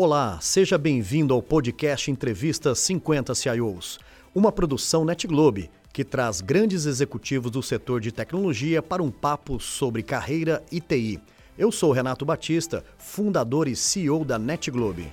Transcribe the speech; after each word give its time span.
Olá, 0.00 0.38
seja 0.40 0.78
bem-vindo 0.78 1.34
ao 1.34 1.42
podcast 1.42 2.08
Entrevista 2.08 2.72
50 2.72 3.34
CIOs, 3.34 3.98
uma 4.32 4.52
produção 4.52 5.04
NetGlobe 5.04 5.68
que 5.92 6.04
traz 6.04 6.40
grandes 6.40 6.86
executivos 6.86 7.50
do 7.50 7.60
setor 7.64 8.00
de 8.00 8.12
tecnologia 8.12 8.80
para 8.80 9.02
um 9.02 9.10
papo 9.10 9.58
sobre 9.58 10.04
carreira 10.04 10.62
e 10.70 10.80
TI. 10.80 11.20
Eu 11.58 11.72
sou 11.72 11.90
Renato 11.90 12.24
Batista, 12.24 12.84
fundador 12.96 13.66
e 13.66 13.74
CEO 13.74 14.24
da 14.24 14.38
NetGlobe. 14.38 15.10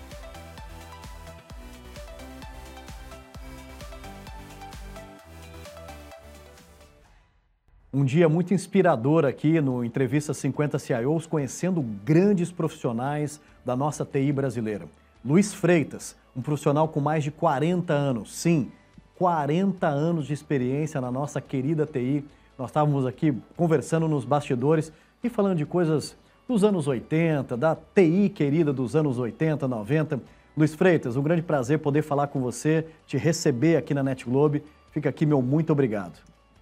Um 7.92 8.06
dia 8.06 8.29
muito 8.29 8.54
inspirador 8.54 9.26
aqui 9.26 9.60
no 9.60 9.83
Entrevista 9.83 10.31
50 10.31 10.78
CIOs, 10.78 11.26
conhecendo 11.26 11.81
grandes 11.81 12.52
profissionais 12.52 13.42
da 13.65 13.75
nossa 13.75 14.05
TI 14.05 14.31
brasileira. 14.31 14.87
Luiz 15.23 15.53
Freitas, 15.53 16.15
um 16.35 16.41
profissional 16.41 16.87
com 16.87 16.99
mais 16.99 17.23
de 17.23 17.31
40 17.31 17.91
anos, 17.91 18.33
sim, 18.35 18.71
40 19.17 19.87
anos 19.87 20.27
de 20.27 20.33
experiência 20.33 21.01
na 21.01 21.11
nossa 21.11 21.41
querida 21.41 21.85
TI. 21.85 22.23
Nós 22.57 22.70
estávamos 22.70 23.05
aqui 23.05 23.35
conversando 23.55 24.07
nos 24.07 24.23
bastidores 24.23 24.91
e 25.23 25.29
falando 25.29 25.57
de 25.57 25.65
coisas 25.65 26.15
dos 26.47 26.63
anos 26.63 26.87
80, 26.87 27.57
da 27.57 27.75
TI 27.75 28.29
querida 28.29 28.71
dos 28.71 28.95
anos 28.95 29.17
80, 29.17 29.67
90. 29.67 30.21
Luiz 30.55 30.75
Freitas, 30.75 31.17
um 31.17 31.23
grande 31.23 31.41
prazer 31.41 31.79
poder 31.79 32.01
falar 32.01 32.27
com 32.27 32.39
você, 32.39 32.85
te 33.07 33.17
receber 33.17 33.77
aqui 33.77 33.93
na 33.93 34.03
NetGlobe. 34.03 34.63
Fica 34.91 35.09
aqui 35.09 35.25
meu 35.25 35.41
muito 35.41 35.71
obrigado. 35.71 36.20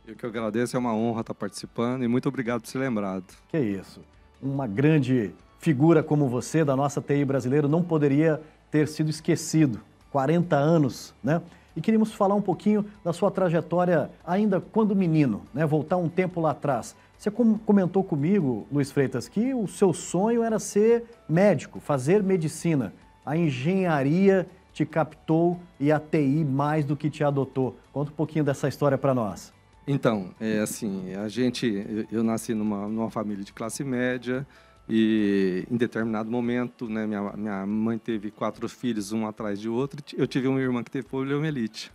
Eu 0.07 0.15
que 0.15 0.25
agradeço, 0.25 0.75
é 0.75 0.79
uma 0.79 0.95
honra 0.95 1.21
estar 1.21 1.33
participando 1.33 2.03
e 2.03 2.07
muito 2.07 2.27
obrigado 2.27 2.61
por 2.61 2.67
ser 2.67 2.79
lembrado. 2.79 3.25
Que 3.49 3.59
isso. 3.59 4.01
Uma 4.41 4.67
grande 4.67 5.33
figura 5.63 6.03
como 6.03 6.27
você 6.27 6.65
da 6.65 6.75
nossa 6.75 7.01
TI 7.01 7.23
brasileira 7.23 7.69
não 7.69 7.81
poderia 7.81 8.41
ter 8.69 8.85
sido 8.85 9.09
esquecido. 9.09 9.79
40 10.11 10.57
anos, 10.57 11.15
né? 11.23 11.41
E 11.75 11.81
queríamos 11.81 12.13
falar 12.13 12.35
um 12.35 12.41
pouquinho 12.41 12.85
da 13.03 13.13
sua 13.13 13.31
trajetória 13.31 14.11
ainda 14.27 14.59
quando 14.59 14.93
menino, 14.93 15.41
né? 15.53 15.65
Voltar 15.65 15.95
um 15.97 16.09
tempo 16.09 16.41
lá 16.41 16.51
atrás. 16.51 16.95
Você 17.17 17.31
comentou 17.31 18.03
comigo, 18.03 18.67
Luiz 18.69 18.91
Freitas, 18.91 19.29
que 19.29 19.53
o 19.53 19.65
seu 19.65 19.93
sonho 19.93 20.43
era 20.43 20.59
ser 20.59 21.05
médico, 21.27 21.79
fazer 21.79 22.21
medicina. 22.21 22.93
A 23.25 23.37
engenharia 23.37 24.45
te 24.73 24.85
captou 24.85 25.57
e 25.79 25.91
a 25.93 25.99
TI 25.99 26.43
mais 26.43 26.83
do 26.83 26.97
que 26.97 27.09
te 27.09 27.23
adotou. 27.23 27.77
Conta 27.93 28.11
um 28.11 28.15
pouquinho 28.15 28.43
dessa 28.43 28.67
história 28.67 28.97
para 28.97 29.13
nós. 29.15 29.53
Então, 29.87 30.31
é 30.39 30.59
assim, 30.59 31.13
a 31.15 31.29
gente, 31.29 31.65
eu, 32.11 32.19
eu 32.19 32.23
nasci 32.23 32.53
numa, 32.53 32.87
numa 32.87 33.09
família 33.09 33.43
de 33.43 33.53
classe 33.53 33.83
média, 33.83 34.45
e 34.87 35.65
em 35.71 35.77
determinado 35.77 36.29
momento, 36.29 36.89
né, 36.89 37.07
minha, 37.07 37.31
minha 37.33 37.65
mãe 37.65 37.97
teve 37.97 38.31
quatro 38.31 38.67
filhos, 38.67 39.11
um 39.11 39.25
atrás 39.25 39.59
de 39.59 39.69
outro. 39.69 40.03
Eu 40.15 40.27
tive 40.27 40.47
uma 40.47 40.59
irmã 40.59 40.83
que 40.83 40.91
teve 40.91 41.07
poliomielite. 41.07 41.91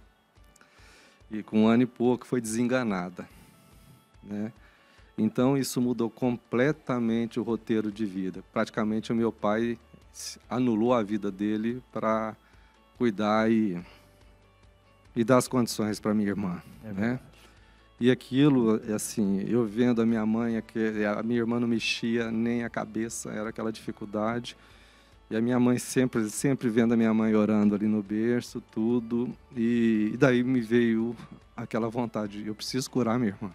E 1.31 1.43
com 1.43 1.65
um 1.65 1.67
ano 1.67 1.83
e 1.83 1.87
pouco 1.87 2.27
foi 2.27 2.41
desenganada. 2.41 3.29
Né? 4.23 4.53
Então 5.17 5.57
isso 5.57 5.81
mudou 5.81 6.09
completamente 6.09 7.39
o 7.39 7.43
roteiro 7.43 7.93
de 7.93 8.07
vida. 8.07 8.43
Praticamente 8.53 9.13
o 9.13 9.17
meu 9.17 9.31
pai 9.31 9.79
anulou 10.49 10.95
a 10.95 11.03
vida 11.03 11.31
dele 11.31 11.83
para 11.93 12.35
cuidar 12.97 13.51
e, 13.51 13.79
e 15.15 15.23
dar 15.23 15.37
as 15.37 15.47
condições 15.47 16.01
para 16.01 16.15
minha 16.15 16.29
irmã. 16.29 16.63
É 16.83 16.93
né? 16.93 17.21
E 18.01 18.13
aquilo, 18.13 18.81
é 18.89 18.93
assim, 18.93 19.41
eu 19.49 19.67
vendo 19.67 20.01
a 20.01 20.07
minha 20.07 20.25
mãe, 20.25 20.57
a 20.57 21.23
minha 21.23 21.41
irmã 21.41 21.59
não 21.59 21.67
mexia 21.67 22.31
nem 22.31 22.63
a 22.63 22.71
cabeça, 22.71 23.31
era 23.31 23.49
aquela 23.49 23.73
dificuldade. 23.73 24.57
E 25.29 25.37
a 25.37 25.41
minha 25.41 25.59
mãe 25.59 25.79
sempre, 25.79 26.31
sempre 26.31 26.69
vendo 26.69 26.95
a 26.95 26.97
minha 26.97 27.13
mãe 27.13 27.35
orando 27.35 27.75
ali 27.75 27.87
no 27.87 28.03
berço, 28.03 28.63
tudo. 28.71 29.29
E, 29.55 30.13
e 30.15 30.17
daí 30.17 30.45
me 30.45 30.61
veio 30.61 31.15
aquela 31.57 31.89
vontade, 31.89 32.47
eu 32.47 32.55
preciso 32.55 32.89
curar 32.89 33.19
minha 33.19 33.33
irmã. 33.33 33.51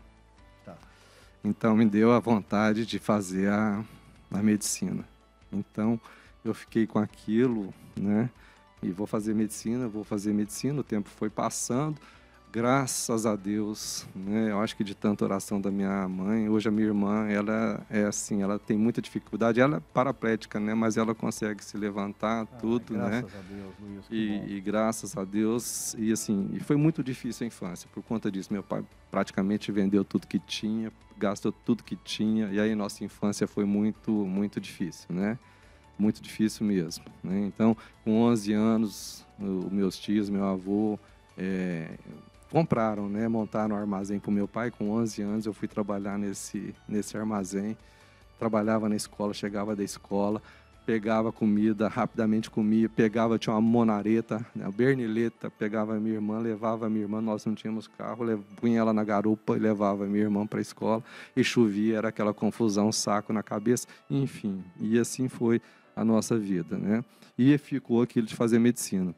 Tá. 0.66 0.76
Então 1.44 1.76
me 1.76 1.86
deu 1.86 2.12
a 2.12 2.20
vontade 2.20 2.86
de 2.86 3.00
fazer 3.00 3.50
a, 3.50 3.84
a 4.30 4.44
medicina. 4.44 5.08
Então 5.52 6.00
eu 6.44 6.54
fiquei 6.54 6.86
com 6.86 7.00
aquilo, 7.00 7.74
né? 7.96 8.30
E 8.84 8.92
vou 8.92 9.08
fazer 9.08 9.34
medicina, 9.34 9.88
vou 9.88 10.04
fazer 10.04 10.34
medicina. 10.34 10.82
O 10.82 10.84
tempo 10.84 11.10
foi 11.10 11.30
passando 11.30 11.98
graças 12.54 13.26
a 13.26 13.36
Deus, 13.36 14.06
né? 14.16 14.52
Eu 14.52 14.62
acho 14.62 14.78
que 14.78 14.84
de 14.84 14.94
tanta 14.94 15.26
oração 15.26 15.60
da 15.60 15.72
minha 15.72 16.08
mãe, 16.08 16.48
hoje 16.48 16.70
a 16.70 16.72
minha 16.72 16.86
irmã, 16.86 17.28
ela 17.28 17.84
é 17.90 18.04
assim, 18.04 18.44
ela 18.44 18.60
tem 18.60 18.78
muita 18.78 19.02
dificuldade, 19.02 19.60
ela 19.60 19.78
é 19.78 19.82
paraplética, 19.92 20.60
né? 20.60 20.76
Mas 20.76 20.96
ela 20.96 21.16
consegue 21.16 21.66
se 21.66 21.76
levantar, 21.76 22.44
ah, 22.44 22.46
tudo, 22.46 22.94
graças 22.94 23.12
né? 23.12 23.22
Graças 23.22 23.40
a 23.40 23.56
Deus, 23.56 23.74
Luiz. 23.82 24.06
E, 24.12 24.56
e, 24.56 24.62
graças 24.62 25.18
a 25.18 25.24
Deus, 25.24 25.96
e 25.98 26.12
assim, 26.12 26.52
e 26.54 26.60
foi 26.60 26.76
muito 26.76 27.04
difícil 27.04 27.44
a 27.44 27.48
infância 27.48 27.90
por 27.92 28.04
conta 28.04 28.32
disso. 28.32 28.54
Meu 28.54 28.62
pai 28.62 28.86
praticamente 29.10 29.72
vendeu 29.72 30.04
tudo 30.04 30.28
que 30.28 30.38
tinha, 30.38 30.94
gastou 31.18 31.52
tudo 31.52 31.84
que 31.84 31.96
tinha, 31.96 32.50
e 32.52 32.60
aí 32.60 32.76
nossa 32.76 33.04
infância 33.04 33.48
foi 33.48 33.66
muito, 33.66 34.12
muito 34.12 34.62
difícil, 34.62 35.08
né? 35.10 35.40
Muito 35.98 36.22
difícil 36.22 36.68
mesmo. 36.68 37.04
Né? 37.24 37.46
Então, 37.48 37.76
com 38.04 38.22
11 38.22 38.54
anos, 38.54 39.26
os 39.40 39.72
meus 39.72 39.98
tios, 39.98 40.30
meu 40.30 40.46
avô, 40.46 41.00
é, 41.36 41.98
compraram, 42.54 43.10
né? 43.10 43.28
Montaram 43.28 43.76
um 43.76 43.80
armazém 43.80 44.20
para 44.20 44.30
o 44.30 44.32
meu 44.32 44.48
pai. 44.48 44.70
Com 44.70 44.92
11 44.92 45.24
anos 45.24 45.46
eu 45.48 45.54
fui 45.54 45.68
trabalhar 45.68 46.20
nesse, 46.20 46.76
nesse 46.88 47.18
armazém. 47.18 47.76
Trabalhava 48.38 48.88
na 48.88 48.96
escola, 48.96 49.34
chegava 49.34 49.76
da 49.76 49.84
escola, 49.84 50.40
pegava 50.86 51.32
comida, 51.32 51.88
rapidamente 51.88 52.52
comia, 52.52 52.88
pegava, 52.88 53.40
tinha 53.40 53.56
uma 53.56 53.62
monareta, 53.62 54.46
né, 54.56 54.70
bernileta, 54.70 55.50
pegava 55.50 56.00
minha 56.00 56.14
irmã, 56.16 56.38
levava 56.38 56.88
minha 56.90 57.06
irmã, 57.06 57.22
nós 57.22 57.44
não 57.46 57.56
tínhamos 57.56 57.88
carro, 57.88 58.26
punha 58.58 58.80
ela 58.80 58.94
na 58.94 59.04
garupa 59.04 59.56
e 59.56 59.60
levava 59.60 60.06
minha 60.06 60.24
irmã 60.24 60.46
para 60.46 60.60
a 60.60 60.62
escola, 60.62 61.02
e 61.36 61.44
chovia, 61.44 61.98
era 61.98 62.10
aquela 62.10 62.34
confusão, 62.34 62.92
saco 62.92 63.32
na 63.32 63.42
cabeça, 63.42 63.88
enfim, 64.10 64.62
e 64.80 65.00
assim 65.00 65.30
foi 65.30 65.62
a 65.96 66.04
nossa 66.04 66.38
vida, 66.38 66.78
né? 66.78 67.04
E 67.38 67.58
ficou 67.58 68.02
aquilo 68.02 68.28
de 68.28 68.36
fazer 68.36 68.60
medicina. 68.60 69.16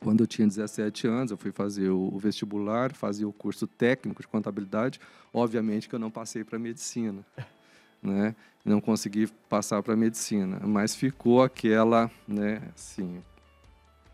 Quando 0.00 0.20
eu 0.20 0.26
tinha 0.26 0.46
17 0.46 1.06
anos, 1.06 1.30
eu 1.30 1.36
fui 1.36 1.50
fazer 1.50 1.90
o 1.90 2.16
vestibular, 2.18 2.94
fazia 2.94 3.26
o 3.26 3.32
curso 3.32 3.66
técnico 3.66 4.22
de 4.22 4.28
contabilidade. 4.28 5.00
Obviamente 5.32 5.88
que 5.88 5.94
eu 5.94 5.98
não 5.98 6.10
passei 6.10 6.44
para 6.44 6.58
medicina, 6.58 7.24
né? 8.02 8.34
Não 8.64 8.80
consegui 8.80 9.26
passar 9.48 9.82
para 9.82 9.96
medicina, 9.96 10.60
mas 10.60 10.94
ficou 10.94 11.42
aquela, 11.42 12.10
né, 12.26 12.60
assim, 12.74 13.22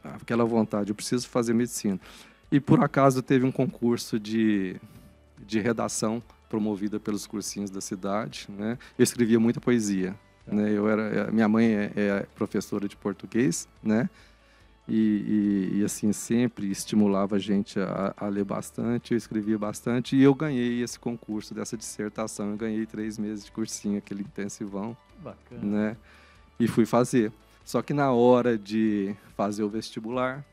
aquela 0.02 0.44
vontade, 0.44 0.90
eu 0.90 0.94
preciso 0.94 1.28
fazer 1.28 1.54
medicina. 1.54 2.00
E 2.52 2.60
por 2.60 2.82
acaso 2.84 3.20
teve 3.20 3.44
um 3.44 3.50
concurso 3.50 4.18
de, 4.18 4.76
de 5.44 5.60
redação 5.60 6.22
promovida 6.48 7.00
pelos 7.00 7.26
cursinhos 7.26 7.70
da 7.70 7.80
cidade, 7.80 8.46
né? 8.48 8.78
Eu 8.96 9.02
escrevia 9.02 9.40
muita 9.40 9.60
poesia, 9.60 10.14
né? 10.46 10.70
Eu 10.70 10.88
era, 10.88 11.30
minha 11.32 11.48
mãe 11.48 11.74
é, 11.74 11.92
é 11.96 12.26
professora 12.34 12.86
de 12.86 12.96
português, 12.96 13.66
né? 13.82 14.08
E, 14.86 15.70
e, 15.72 15.78
e, 15.78 15.84
assim 15.84 16.12
sempre 16.12 16.70
estimulava 16.70 17.36
a 17.36 17.38
gente 17.38 17.80
a, 17.80 18.12
a, 18.18 18.28
ler 18.28 18.44
bastante, 18.44 19.12
eu 19.12 19.18
escrevia 19.18 19.58
bastante 19.58 20.14
e 20.14 20.22
eu 20.22 20.34
ganhei 20.34 20.82
esse 20.82 20.98
concurso 20.98 21.54
dessa 21.54 21.74
dissertação, 21.74 22.50
eu 22.50 22.56
ganhei 22.58 22.84
três 22.84 23.16
meses 23.16 23.46
de 23.46 23.52
cursinho, 23.52 23.96
aquele 23.96 24.20
intensivão, 24.20 24.94
Bacana. 25.20 25.62
né? 25.62 25.96
E 26.60 26.68
fui 26.68 26.84
fazer. 26.84 27.32
Só 27.64 27.80
que 27.80 27.94
na 27.94 28.12
hora 28.12 28.58
de 28.58 29.16
fazer 29.34 29.62
o 29.62 29.70
vestibular, 29.70 30.44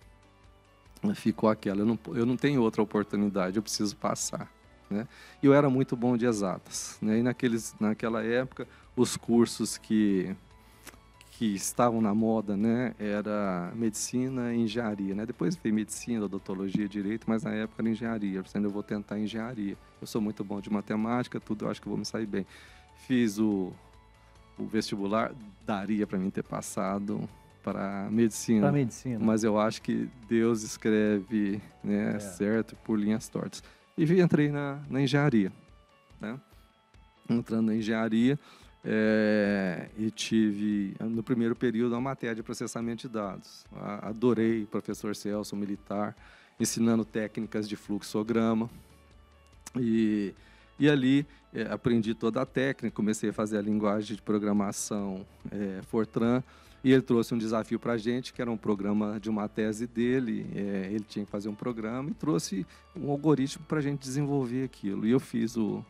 ficou 1.13 1.49
aquela, 1.49 1.81
eu 1.81 1.85
não, 1.85 1.99
eu 2.13 2.25
não 2.25 2.37
tenho 2.37 2.61
outra 2.61 2.81
oportunidade, 2.81 3.57
eu 3.57 3.63
preciso 3.63 3.97
passar, 3.97 4.49
né? 4.89 5.07
E 5.43 5.45
eu 5.45 5.53
era 5.53 5.69
muito 5.69 5.95
bom 5.95 6.15
de 6.15 6.25
exatas, 6.25 6.97
né? 7.01 7.19
E 7.19 7.23
naqueles, 7.23 7.75
naquela 7.79 8.23
época, 8.23 8.65
os 8.95 9.17
cursos 9.17 9.77
que 9.77 10.33
que 11.41 11.55
estavam 11.55 11.99
na 12.01 12.13
moda, 12.13 12.55
né, 12.55 12.93
era 12.99 13.71
medicina 13.73 14.53
e 14.53 14.59
engenharia, 14.59 15.15
né? 15.15 15.25
Depois 15.25 15.55
veio 15.55 15.73
medicina, 15.73 16.25
odontologia, 16.25 16.87
direito, 16.87 17.25
mas 17.27 17.41
na 17.41 17.49
época 17.49 17.81
era 17.81 17.89
engenharia. 17.89 18.37
Eu 18.37 18.43
falei, 18.43 18.67
eu 18.67 18.71
vou 18.71 18.83
tentar 18.83 19.17
engenharia. 19.17 19.75
Eu 19.99 20.05
sou 20.05 20.21
muito 20.21 20.43
bom 20.43 20.61
de 20.61 20.71
matemática, 20.71 21.39
tudo, 21.39 21.65
eu 21.65 21.71
acho 21.71 21.81
que 21.81 21.89
vou 21.89 21.97
me 21.97 22.05
sair 22.05 22.27
bem. 22.27 22.45
Fiz 23.07 23.39
o, 23.39 23.73
o 24.55 24.67
vestibular, 24.67 25.33
daria 25.65 26.05
para 26.05 26.19
mim 26.19 26.29
ter 26.29 26.43
passado 26.43 27.27
para 27.63 28.07
medicina. 28.11 28.61
Para 28.61 28.73
medicina. 28.73 29.25
Mas 29.25 29.43
eu 29.43 29.59
acho 29.59 29.81
que 29.81 30.07
Deus 30.29 30.61
escreve, 30.61 31.59
né, 31.83 32.17
é. 32.17 32.19
certo, 32.19 32.75
por 32.83 32.99
linhas 32.99 33.27
tortas. 33.27 33.63
E 33.97 34.03
entrei 34.21 34.51
na, 34.51 34.79
na 34.87 35.01
engenharia, 35.01 35.51
né? 36.19 36.39
Entrando 37.27 37.65
na 37.65 37.75
engenharia, 37.75 38.37
é, 38.83 39.89
e 39.97 40.09
tive, 40.09 40.95
no 40.99 41.21
primeiro 41.21 41.55
período, 41.55 41.93
uma 41.93 42.01
matéria 42.01 42.35
de 42.35 42.43
processamento 42.43 43.07
de 43.07 43.13
dados. 43.13 43.65
Adorei 44.01 44.63
o 44.63 44.67
professor 44.67 45.15
Celso, 45.15 45.55
militar, 45.55 46.15
ensinando 46.59 47.05
técnicas 47.05 47.69
de 47.69 47.75
fluxograma. 47.75 48.69
E, 49.79 50.33
e 50.79 50.89
ali 50.89 51.25
é, 51.53 51.63
aprendi 51.71 52.13
toda 52.15 52.41
a 52.41 52.45
técnica, 52.45 52.93
comecei 52.95 53.29
a 53.29 53.33
fazer 53.33 53.57
a 53.57 53.61
linguagem 53.61 54.15
de 54.15 54.21
programação 54.21 55.25
é, 55.51 55.81
Fortran. 55.83 56.43
E 56.83 56.91
ele 56.91 57.03
trouxe 57.03 57.35
um 57.35 57.37
desafio 57.37 57.79
para 57.79 57.93
a 57.93 57.97
gente, 57.97 58.33
que 58.33 58.41
era 58.41 58.49
um 58.49 58.57
programa 58.57 59.19
de 59.19 59.29
uma 59.29 59.47
tese 59.47 59.85
dele. 59.85 60.47
É, 60.55 60.89
ele 60.91 61.03
tinha 61.03 61.23
que 61.23 61.31
fazer 61.31 61.47
um 61.47 61.53
programa 61.53 62.09
e 62.09 62.13
trouxe 62.15 62.65
um 62.95 63.11
algoritmo 63.11 63.63
para 63.67 63.77
a 63.77 63.81
gente 63.81 63.99
desenvolver 63.99 64.63
aquilo. 64.63 65.05
E 65.05 65.11
eu 65.11 65.19
fiz 65.19 65.55
o, 65.55 65.85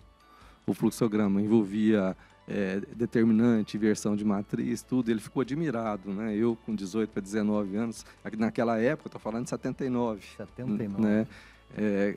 o 0.68 0.74
fluxograma, 0.74 1.42
envolvia 1.42 2.18
é, 2.48 2.82
determinante, 2.96 3.78
versão 3.78 4.16
de 4.16 4.26
matriz, 4.26 4.82
tudo. 4.82 5.10
Ele 5.10 5.20
ficou 5.20 5.42
admirado, 5.42 6.12
né? 6.12 6.36
Eu 6.36 6.58
com 6.66 6.76
18 6.76 7.10
para 7.10 7.22
19 7.22 7.76
anos, 7.76 8.06
naquela 8.38 8.80
época, 8.80 9.08
estou 9.08 9.22
falando 9.22 9.44
de 9.44 9.50
79. 9.50 10.22
79. 10.38 11.02
Né? 11.02 11.28
É, 11.78 12.16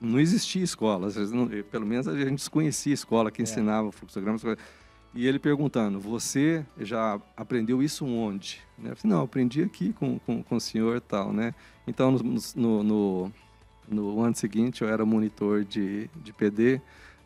não 0.00 0.18
existia 0.18 0.62
escola, 0.62 1.08
não, 1.30 1.46
pelo 1.70 1.84
menos 1.84 2.08
a 2.08 2.16
gente 2.16 2.36
desconhecia 2.36 2.92
a 2.92 2.94
escola 2.94 3.30
que 3.30 3.42
é. 3.42 3.44
ensinava 3.44 3.92
fluxogramas. 3.92 4.42
E 5.12 5.26
ele 5.26 5.38
perguntando, 5.38 5.98
você 6.00 6.64
já 6.78 7.20
aprendeu 7.36 7.82
isso 7.82 8.06
onde? 8.06 8.60
Né? 8.78 8.92
Eu 8.92 8.96
falei, 8.96 9.16
não, 9.16 9.24
aprendi 9.24 9.62
aqui 9.62 9.92
com, 9.92 10.18
com, 10.20 10.42
com 10.42 10.56
o 10.56 10.60
senhor 10.60 10.96
e 10.96 11.00
tal, 11.00 11.32
né? 11.32 11.52
Então, 11.86 12.12
no, 12.12 12.84
no, 12.84 13.32
no, 13.88 14.22
ano 14.22 14.36
seguinte, 14.36 14.82
eu 14.82 14.88
era 14.88 15.04
monitor 15.04 15.64
de, 15.64 16.08
de 16.22 16.32
PD, 16.32 16.80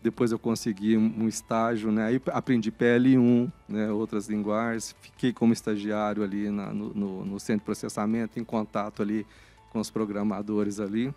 depois 0.05 0.31
eu 0.31 0.39
consegui 0.39 0.99
um 0.99 1.27
estágio, 1.27 1.91
né? 1.91 2.05
Aí 2.05 2.23
aprendi 2.27 2.71
PL1, 2.71 3.51
né? 3.67 3.91
outras 3.91 4.29
linguagens, 4.29 4.95
fiquei 5.01 5.33
como 5.33 5.55
estagiário 5.55 6.23
ali 6.23 6.51
na, 6.51 6.75
no, 6.75 6.93
no, 6.93 7.25
no 7.25 7.41
centro 7.41 7.61
de 7.61 7.65
processamento, 7.65 8.39
em 8.39 8.45
contato 8.45 9.01
ali 9.01 9.27
com 9.71 9.81
os 9.81 9.91
programadores 9.91 10.79
ali. 10.79 11.13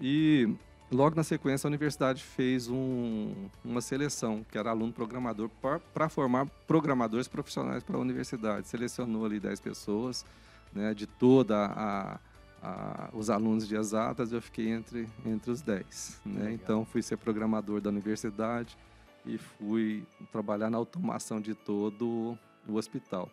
E 0.00 0.48
Logo 0.90 1.16
na 1.16 1.24
sequência, 1.24 1.66
a 1.66 1.70
universidade 1.70 2.22
fez 2.22 2.68
um, 2.68 3.32
uma 3.64 3.80
seleção, 3.80 4.44
que 4.50 4.58
era 4.58 4.68
aluno 4.68 4.92
programador, 4.92 5.48
para 5.94 6.08
formar 6.10 6.46
programadores 6.66 7.26
profissionais 7.26 7.82
para 7.82 7.96
a 7.96 7.98
universidade. 7.98 8.68
Selecionou 8.68 9.24
ali 9.24 9.40
10 9.40 9.58
pessoas, 9.60 10.26
né, 10.70 10.92
de 10.92 11.06
toda 11.06 11.64
a, 11.64 12.20
a, 12.62 13.10
os 13.12 13.28
alunos 13.28 13.66
de 13.66 13.74
exatas, 13.74 14.32
eu 14.32 14.40
fiquei 14.40 14.68
entre, 14.68 15.08
entre 15.26 15.50
os 15.50 15.60
10. 15.60 16.20
Né? 16.24 16.52
Então, 16.52 16.84
fui 16.84 17.02
ser 17.02 17.16
programador 17.16 17.80
da 17.80 17.90
universidade 17.90 18.78
e 19.26 19.36
fui 19.36 20.06
trabalhar 20.30 20.70
na 20.70 20.78
automação 20.78 21.40
de 21.40 21.54
todo 21.54 22.38
o 22.68 22.74
hospital. 22.74 23.28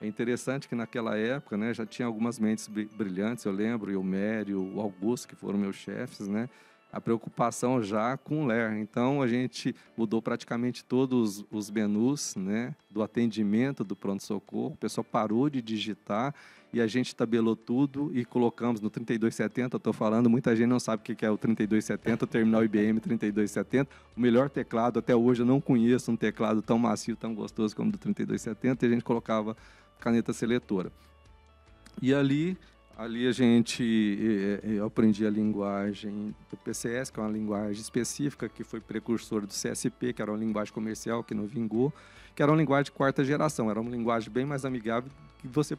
É 0.00 0.06
interessante 0.06 0.68
que 0.68 0.74
naquela 0.74 1.16
época, 1.16 1.56
né, 1.56 1.74
já 1.74 1.84
tinha 1.84 2.06
algumas 2.06 2.38
mentes 2.38 2.66
brilhantes, 2.68 3.44
eu 3.44 3.52
lembro, 3.52 3.98
o 4.00 4.04
Mério, 4.04 4.62
o 4.74 4.80
Augusto, 4.80 5.28
que 5.28 5.34
foram 5.34 5.58
meus 5.58 5.76
chefes, 5.76 6.26
né, 6.26 6.48
a 6.92 7.00
preocupação 7.00 7.82
já 7.82 8.16
com 8.16 8.44
o 8.44 8.46
LER. 8.46 8.78
Então, 8.78 9.22
a 9.22 9.26
gente 9.26 9.74
mudou 9.96 10.20
praticamente 10.20 10.84
todos 10.84 11.44
os 11.50 11.70
menus 11.70 12.34
né, 12.36 12.74
do 12.90 13.02
atendimento 13.02 13.84
do 13.84 13.94
pronto-socorro. 13.94 14.74
O 14.74 14.76
pessoal 14.76 15.04
parou 15.04 15.48
de 15.48 15.62
digitar 15.62 16.34
e 16.72 16.80
a 16.80 16.86
gente 16.86 17.14
tabelou 17.14 17.56
tudo 17.56 18.10
e 18.14 18.24
colocamos 18.24 18.80
no 18.80 18.90
3270. 18.90 19.76
Estou 19.76 19.92
falando, 19.92 20.30
muita 20.30 20.54
gente 20.54 20.68
não 20.68 20.80
sabe 20.80 21.02
o 21.02 21.16
que 21.16 21.24
é 21.24 21.30
o 21.30 21.36
3270, 21.36 22.24
o 22.24 22.28
terminal 22.28 22.64
IBM 22.64 23.00
3270. 23.00 23.90
O 24.16 24.20
melhor 24.20 24.48
teclado, 24.48 24.98
até 24.98 25.14
hoje 25.14 25.42
eu 25.42 25.46
não 25.46 25.60
conheço 25.60 26.10
um 26.10 26.16
teclado 26.16 26.62
tão 26.62 26.78
macio, 26.78 27.16
tão 27.16 27.34
gostoso 27.34 27.74
como 27.74 27.88
o 27.88 27.92
do 27.92 27.98
3270. 27.98 28.84
E 28.84 28.88
a 28.88 28.92
gente 28.92 29.04
colocava 29.04 29.56
caneta 29.98 30.32
seletora. 30.32 30.92
E 32.00 32.14
ali 32.14 32.56
Ali 32.96 33.26
a 33.26 33.32
gente 33.32 33.82
eh, 33.82 34.60
eh, 34.62 34.72
eu 34.74 34.84
aprendi 34.84 35.26
a 35.26 35.30
linguagem 35.30 36.34
do 36.50 36.56
PCS, 36.58 37.10
que 37.10 37.18
é 37.18 37.22
uma 37.22 37.32
linguagem 37.32 37.80
específica 37.80 38.48
que 38.48 38.62
foi 38.62 38.80
precursor 38.80 39.42
do 39.46 39.54
CSP, 39.54 40.12
que 40.12 40.20
era 40.20 40.30
uma 40.30 40.38
linguagem 40.38 40.72
comercial 40.72 41.24
que 41.24 41.32
não 41.32 41.46
vingou, 41.46 41.92
que 42.34 42.42
era 42.42 42.52
uma 42.52 42.58
linguagem 42.58 42.84
de 42.84 42.92
quarta 42.92 43.24
geração, 43.24 43.70
era 43.70 43.80
uma 43.80 43.90
linguagem 43.90 44.30
bem 44.30 44.44
mais 44.44 44.64
amigável 44.64 45.10
que 45.38 45.48
você 45.48 45.78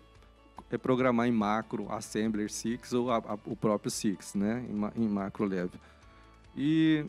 é 0.71 0.77
programar 0.77 1.27
em 1.27 1.31
macro, 1.31 1.91
assembler 1.91 2.49
Six 2.49 2.93
ou 2.93 3.11
a, 3.11 3.17
a, 3.17 3.37
o 3.45 3.55
próprio 3.55 3.91
Six, 3.91 4.33
né, 4.33 4.65
em, 4.69 5.03
em 5.03 5.07
macro 5.07 5.45
level. 5.45 5.79
E 6.55 7.05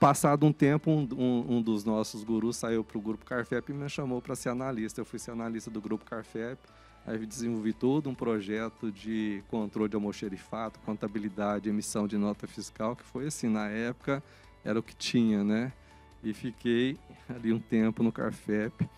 passado 0.00 0.44
um 0.44 0.52
tempo, 0.52 0.90
um, 0.90 1.08
um, 1.12 1.56
um 1.56 1.62
dos 1.62 1.84
nossos 1.84 2.24
gurus 2.24 2.56
saiu 2.56 2.82
para 2.82 2.98
o 2.98 3.00
grupo 3.00 3.24
Carfep 3.24 3.70
e 3.70 3.74
me 3.74 3.88
chamou 3.88 4.20
para 4.20 4.34
ser 4.34 4.48
analista. 4.48 5.00
Eu 5.00 5.04
fui 5.04 5.18
ser 5.18 5.30
analista 5.30 5.70
do 5.70 5.80
grupo 5.80 6.04
Carfep 6.04 6.58
Aí 7.06 7.26
desenvolvi 7.26 7.72
todo 7.72 8.08
um 8.08 8.14
projeto 8.14 8.92
de 8.92 9.42
controle 9.48 9.88
de 9.88 9.96
almoxerifato, 9.96 10.78
contabilidade, 10.80 11.68
emissão 11.68 12.06
de 12.06 12.16
nota 12.16 12.46
fiscal, 12.46 12.94
que 12.94 13.02
foi 13.02 13.26
assim, 13.26 13.48
na 13.48 13.68
época 13.68 14.22
era 14.64 14.78
o 14.78 14.82
que 14.82 14.94
tinha, 14.94 15.42
né? 15.42 15.72
E 16.22 16.32
fiquei 16.32 16.96
ali 17.28 17.52
um 17.52 17.58
tempo 17.58 18.02
no 18.02 18.12
Carfep. 18.12 18.88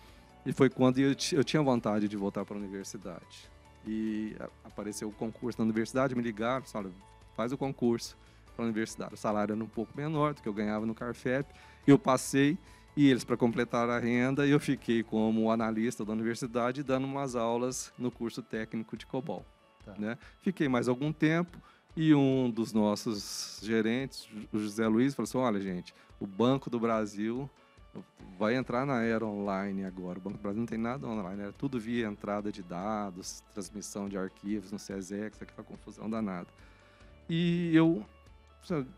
E 0.45 0.53
foi 0.53 0.69
quando 0.69 0.99
eu, 0.99 1.15
eu 1.33 1.43
tinha 1.43 1.63
vontade 1.63 2.07
de 2.07 2.15
voltar 2.15 2.45
para 2.45 2.55
a 2.55 2.59
universidade. 2.59 3.49
E 3.87 4.35
apareceu 4.63 5.09
o 5.09 5.11
concurso 5.11 5.59
na 5.59 5.65
universidade, 5.65 6.15
me 6.15 6.21
ligaram, 6.21 6.63
falaram, 6.65 6.93
faz 7.35 7.51
o 7.51 7.57
concurso 7.57 8.15
para 8.55 8.63
a 8.63 8.67
universidade. 8.67 9.15
O 9.15 9.17
salário 9.17 9.53
era 9.53 9.63
um 9.63 9.67
pouco 9.67 9.91
menor 9.97 10.35
do 10.35 10.43
que 10.43 10.47
eu 10.47 10.53
ganhava 10.53 10.85
no 10.85 10.93
Carfep. 10.93 11.51
Eu 11.87 11.97
passei 11.97 12.57
e 12.95 13.09
eles 13.09 13.23
para 13.23 13.35
completar 13.35 13.89
a 13.89 13.99
renda 13.99 14.47
eu 14.47 14.59
fiquei 14.59 15.03
como 15.03 15.51
analista 15.51 16.05
da 16.05 16.13
universidade 16.13 16.83
dando 16.83 17.05
umas 17.05 17.35
aulas 17.35 17.91
no 17.97 18.09
curso 18.09 18.41
técnico 18.41 18.95
de 18.95 19.05
COBOL. 19.05 19.45
Tá. 19.83 19.93
Né? 19.97 20.17
Fiquei 20.41 20.67
mais 20.67 20.87
algum 20.87 21.11
tempo 21.11 21.59
e 21.95 22.13
um 22.13 22.49
dos 22.49 22.73
nossos 22.73 23.59
gerentes, 23.63 24.27
o 24.51 24.59
José 24.59 24.85
Luiz, 24.87 25.13
falou 25.13 25.27
assim: 25.27 25.37
olha, 25.37 25.61
gente, 25.61 25.93
o 26.19 26.27
Banco 26.27 26.69
do 26.69 26.79
Brasil 26.79 27.49
vai 28.37 28.55
entrar 28.55 28.85
na 28.85 29.01
era 29.01 29.25
online 29.25 29.85
agora. 29.85 30.19
O 30.19 30.21
Banco 30.21 30.37
do 30.37 30.41
Brasil 30.41 30.59
não 30.59 30.67
tem 30.67 30.77
nada 30.77 31.07
online, 31.07 31.43
era 31.43 31.53
tudo 31.53 31.79
via 31.79 32.07
entrada 32.07 32.51
de 32.51 32.61
dados, 32.61 33.41
transmissão 33.53 34.09
de 34.09 34.17
arquivos 34.17 34.71
no 34.71 34.77
CSEX, 34.77 35.41
aquela 35.41 35.63
confusão 35.63 36.09
danada. 36.09 36.47
E 37.29 37.71
eu 37.73 38.05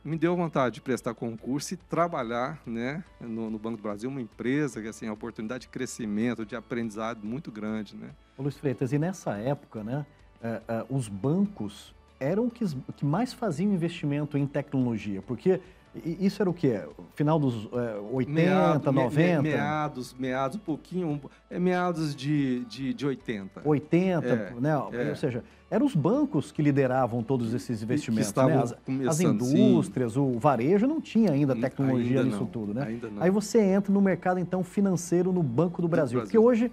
me 0.03 0.17
deu 0.17 0.35
vontade 0.35 0.75
de 0.75 0.81
prestar 0.81 1.13
concurso 1.13 1.73
e 1.73 1.77
trabalhar 1.77 2.61
né, 2.65 3.03
no, 3.19 3.49
no, 3.49 3.59
Banco 3.59 3.77
do 3.77 3.83
Brasil, 3.83 4.09
uma 4.09 4.21
empresa 4.21 4.81
que 4.81 4.87
assim, 4.87 5.07
a 5.07 5.13
oportunidade 5.13 5.61
de 5.61 5.67
crescimento, 5.69 6.45
de 6.45 6.55
aprendizado 6.55 7.25
muito 7.25 7.51
grande. 7.51 7.95
Né? 7.95 8.09
Luiz 8.37 8.57
Freitas, 8.57 8.93
e 8.93 8.99
nessa 8.99 9.37
época, 9.37 9.83
né, 9.83 10.05
uh, 10.41 10.93
uh, 10.93 10.97
os 10.97 11.07
bancos 11.07 11.93
eram 12.19 12.49
que, 12.49 12.65
que 12.95 13.05
mais 13.05 13.33
faziam 13.33 13.71
investimento 13.71 14.37
em 14.37 14.47
tecnologia, 14.47 15.21
porque 15.21 15.61
isso 16.05 16.41
era 16.41 16.49
o 16.49 16.53
quê? 16.53 16.81
Final 17.15 17.39
dos 17.39 17.67
é, 17.73 17.99
80, 18.11 18.31
Meado, 18.31 18.91
90? 18.91 19.41
Me, 19.41 19.49
meados, 19.49 20.13
meados, 20.13 20.57
um 20.57 20.59
pouquinho, 20.59 21.21
é 21.49 21.59
meados 21.59 22.15
de, 22.15 22.65
de, 22.65 22.94
de 22.94 23.05
80. 23.05 23.61
80, 23.63 24.27
é, 24.27 24.53
né? 24.59 24.71
É. 24.91 25.09
Ou 25.09 25.15
seja, 25.15 25.44
eram 25.69 25.85
os 25.85 25.95
bancos 25.95 26.51
que 26.51 26.61
lideravam 26.61 27.21
todos 27.21 27.54
esses 27.54 27.83
investimentos, 27.83 28.33
né? 28.33 28.56
As, 28.56 28.75
as 29.07 29.19
indústrias, 29.19 30.13
sim. 30.13 30.19
o 30.19 30.39
varejo 30.39 30.87
não 30.87 31.01
tinha 31.01 31.31
ainda 31.31 31.56
tecnologia 31.56 32.19
ainda 32.19 32.23
nisso 32.23 32.39
não, 32.39 32.47
tudo, 32.47 32.73
né? 32.73 32.85
Ainda 32.87 33.09
não. 33.09 33.21
Aí 33.21 33.30
você 33.30 33.59
entra 33.59 33.92
no 33.92 34.01
mercado 34.01 34.39
então 34.39 34.63
financeiro 34.63 35.31
no 35.31 35.44
Banco 35.44 35.81
do 35.81 35.87
Brasil, 35.87 36.19
do 36.19 36.21
Brasil. 36.21 36.25
porque 36.25 36.37
hoje 36.37 36.71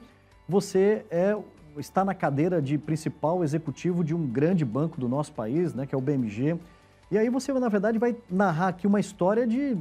você 0.48 1.04
é 1.10 1.36
está 1.80 2.04
na 2.04 2.14
cadeira 2.14 2.62
de 2.62 2.78
principal 2.78 3.42
executivo 3.42 4.04
de 4.04 4.14
um 4.14 4.26
grande 4.26 4.64
banco 4.64 5.00
do 5.00 5.08
nosso 5.08 5.32
país, 5.32 5.74
né, 5.74 5.86
que 5.86 5.94
é 5.94 5.98
o 5.98 6.00
BMG. 6.00 6.56
E 7.10 7.18
aí 7.18 7.28
você, 7.28 7.52
na 7.52 7.68
verdade, 7.68 7.98
vai 7.98 8.16
narrar 8.30 8.68
aqui 8.68 8.86
uma 8.86 9.00
história 9.00 9.46
de 9.46 9.76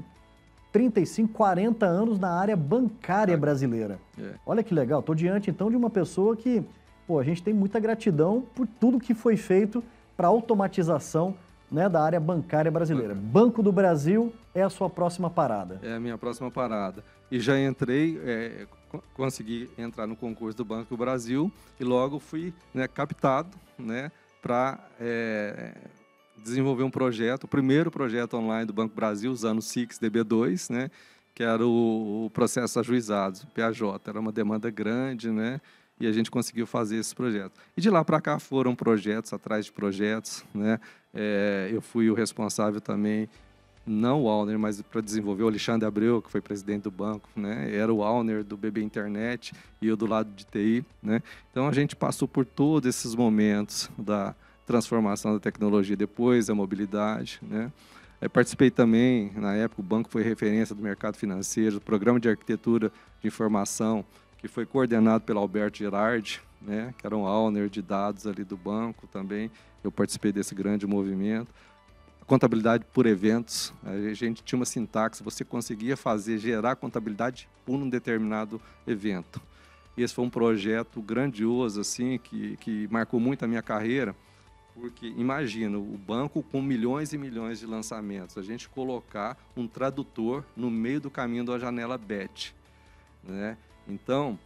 35, 0.72 1.32
40 1.34 1.86
anos 1.86 2.20
na 2.20 2.32
área 2.32 2.56
bancária 2.56 3.38
brasileira. 3.38 4.00
É. 4.20 4.34
Olha 4.46 4.64
que 4.64 4.74
legal, 4.74 5.00
estou 5.00 5.14
diante 5.14 5.50
então 5.50 5.70
de 5.70 5.76
uma 5.76 5.90
pessoa 5.90 6.36
que, 6.36 6.64
pô, 7.08 7.20
a 7.20 7.24
gente 7.24 7.44
tem 7.44 7.54
muita 7.54 7.80
gratidão 7.80 8.44
por 8.56 8.68
tudo 8.68 9.00
que 9.00 9.14
foi 9.14 9.38
feito 9.38 9.84
para 10.18 10.28
automatização 10.28 11.36
né, 11.72 11.88
da 11.88 12.04
área 12.04 12.20
bancária 12.20 12.72
brasileira. 12.72 13.14
Uhum. 13.14 13.20
Banco 13.20 13.64
do 13.64 13.72
Brasil 13.72 14.34
é 14.54 14.62
a 14.62 14.70
sua 14.70 14.90
próxima 14.90 15.30
parada. 15.30 15.80
É 15.84 15.94
a 15.94 16.00
minha 16.00 16.18
próxima 16.18 16.52
parada. 16.52 17.04
E 17.32 17.40
já 17.40 17.60
entrei, 17.60 18.20
é, 18.24 18.68
consegui 19.16 19.70
entrar 19.78 20.06
no 20.06 20.16
concurso 20.16 20.58
do 20.58 20.66
Banco 20.66 20.90
do 20.90 20.98
Brasil 20.98 21.52
e 21.80 21.84
logo 21.84 22.20
fui 22.20 22.54
né, 22.74 22.88
captado 22.88 23.58
né, 23.78 24.12
para 24.42 24.80
é, 25.00 25.74
desenvolver 26.44 26.84
um 26.84 26.92
projeto, 26.92 27.46
o 27.46 27.48
primeiro 27.48 27.90
projeto 27.90 28.36
online 28.36 28.66
do 28.66 28.74
Banco 28.74 28.96
Brasil, 28.96 29.32
usando 29.32 29.60
o 29.60 29.62
SIX 29.62 29.98
DB2, 30.00 30.72
né, 30.72 30.92
que 31.34 31.44
era 31.44 31.66
o, 31.66 32.26
o 32.26 32.30
processo 32.30 32.80
ajuizados, 32.80 33.44
o 33.44 33.48
PAJ. 33.48 33.82
Era 34.06 34.20
uma 34.20 34.32
demanda 34.32 34.70
grande, 34.70 35.32
né, 35.32 35.60
e 36.00 36.08
a 36.08 36.12
gente 36.12 36.30
conseguiu 36.30 36.68
fazer 36.68 36.98
esse 36.98 37.16
projeto. 37.16 37.54
E 37.78 37.82
de 37.82 37.90
lá 37.90 38.04
para 38.04 38.20
cá 38.20 38.40
foram 38.40 38.76
projetos 38.76 39.32
atrás 39.34 39.66
de 39.66 39.72
projetos. 39.72 40.44
Né? 40.54 40.80
É, 41.14 41.70
eu 41.72 41.82
fui 41.82 42.10
o 42.10 42.14
responsável 42.14 42.82
também, 42.82 43.30
não 43.86 44.24
o 44.24 44.30
Alner, 44.30 44.58
mas 44.58 44.82
para 44.82 45.02
desenvolver 45.02 45.44
o 45.44 45.48
Alexandre 45.48 45.88
Abreu, 45.88 46.22
que 46.22 46.32
foi 46.32 46.42
presidente 46.42 46.84
do 46.84 46.92
banco. 46.92 47.30
Né? 47.36 47.74
Era 47.76 47.94
o 47.94 48.04
Alner 48.04 48.44
do 48.44 48.58
BB 48.58 48.82
Internet 48.82 49.54
e 49.82 49.88
eu 49.88 49.96
do 49.96 50.06
lado 50.06 50.30
de 50.36 50.46
TI. 50.46 50.86
Né? 51.02 51.22
Então 51.52 51.68
a 51.68 51.72
gente 51.72 51.96
passou 51.96 52.28
por 52.28 52.46
todos 52.46 52.90
esses 52.90 53.16
momentos 53.16 53.90
da 53.98 54.36
transformação 54.66 55.34
da 55.34 55.40
tecnologia, 55.40 55.96
depois 55.96 56.50
a 56.50 56.56
mobilidade, 56.56 57.40
né? 57.42 57.72
Eu 58.22 58.30
participei 58.30 58.72
também, 58.72 59.34
na 59.36 59.54
época, 59.54 59.82
o 59.82 59.84
banco 59.84 60.10
foi 60.10 60.24
referência 60.24 60.74
do 60.74 60.82
mercado 60.82 61.18
financeiro, 61.18 61.76
do 61.76 61.82
programa 61.82 62.22
de 62.22 62.30
arquitetura 62.30 62.90
de 63.20 63.28
informação, 63.28 64.06
que 64.38 64.48
foi 64.48 64.66
coordenado 64.66 65.26
pelo 65.26 65.40
Alberto 65.40 65.80
Girardi, 65.80 66.42
né, 66.62 66.94
que 66.98 67.06
era 67.06 67.16
um 67.16 67.26
owner 67.26 67.68
de 67.68 67.82
dados 67.82 68.26
ali 68.26 68.46
do 68.46 68.56
banco 68.56 69.08
também. 69.08 69.52
Eu 69.84 69.92
participei 69.92 70.32
desse 70.32 70.56
grande 70.56 70.88
movimento. 70.88 71.54
Contabilidade 72.26 72.86
por 72.94 73.06
eventos, 73.06 73.74
a 73.84 74.14
gente 74.14 74.42
tinha 74.42 74.58
uma 74.58 74.66
sintaxe, 74.66 75.22
você 75.22 75.44
conseguia 75.44 75.98
fazer, 75.98 76.38
gerar 76.38 76.78
contabilidade 76.78 77.50
por 77.66 77.76
um 77.76 77.90
determinado 77.90 78.62
evento. 78.88 79.42
Esse 79.98 80.14
foi 80.14 80.24
um 80.24 80.30
projeto 80.30 81.02
grandioso, 81.02 81.82
assim, 81.82 82.18
que, 82.18 82.56
que 82.58 82.88
marcou 82.90 83.20
muito 83.20 83.44
a 83.44 83.48
minha 83.48 83.62
carreira, 83.62 84.16
porque 84.74 85.08
imagina 85.08 85.78
o 85.78 85.98
banco 85.98 86.42
com 86.44 86.62
milhões 86.62 87.14
e 87.14 87.18
milhões 87.18 87.60
de 87.60 87.66
lançamentos, 87.66 88.38
a 88.38 88.42
gente 88.42 88.68
colocar 88.70 89.38
um 89.56 89.68
tradutor 89.68 90.44
no 90.56 90.70
meio 90.70 91.00
do 91.00 91.10
caminho 91.10 91.44
da 91.44 91.60
janela 91.60 91.98
BET. 91.98 92.56
Né? 93.24 93.58
Então, 93.88 94.38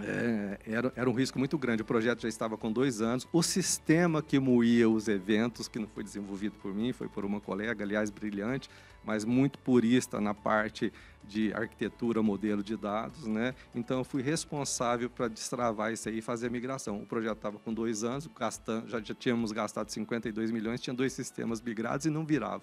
é, 0.00 0.58
era, 0.66 0.92
era 0.96 1.08
um 1.08 1.12
risco 1.12 1.38
muito 1.38 1.56
grande. 1.56 1.82
O 1.82 1.84
projeto 1.84 2.22
já 2.22 2.28
estava 2.28 2.56
com 2.56 2.72
dois 2.72 3.00
anos. 3.00 3.28
O 3.32 3.42
sistema 3.42 4.22
que 4.22 4.38
moía 4.38 4.88
os 4.88 5.06
eventos, 5.08 5.68
que 5.68 5.78
não 5.78 5.86
foi 5.86 6.02
desenvolvido 6.02 6.56
por 6.60 6.74
mim, 6.74 6.92
foi 6.92 7.08
por 7.08 7.24
uma 7.24 7.40
colega, 7.40 7.84
aliás, 7.84 8.10
brilhante, 8.10 8.68
mas 9.04 9.24
muito 9.24 9.58
purista 9.58 10.20
na 10.20 10.34
parte 10.34 10.92
de 11.22 11.52
arquitetura, 11.54 12.22
modelo 12.22 12.62
de 12.62 12.76
dados, 12.76 13.26
né? 13.26 13.54
Então 13.74 13.98
eu 13.98 14.04
fui 14.04 14.20
responsável 14.20 15.08
para 15.08 15.28
destravar 15.28 15.92
isso 15.92 16.08
aí 16.08 16.18
e 16.18 16.22
fazer 16.22 16.48
a 16.48 16.50
migração. 16.50 17.00
O 17.00 17.06
projeto 17.06 17.36
estava 17.36 17.58
com 17.58 17.72
dois 17.72 18.04
anos, 18.04 18.28
gastando, 18.38 18.88
já, 18.88 19.00
já 19.00 19.14
tínhamos 19.14 19.52
gastado 19.52 19.88
52 19.90 20.50
milhões, 20.50 20.80
tinha 20.80 20.94
dois 20.94 21.12
sistemas 21.12 21.60
migrados 21.60 22.04
e 22.06 22.10
não 22.10 22.26
virava. 22.26 22.62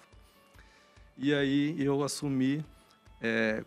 E 1.16 1.32
aí 1.34 1.74
eu 1.78 2.02
assumi, 2.02 2.64
é, 3.20 3.64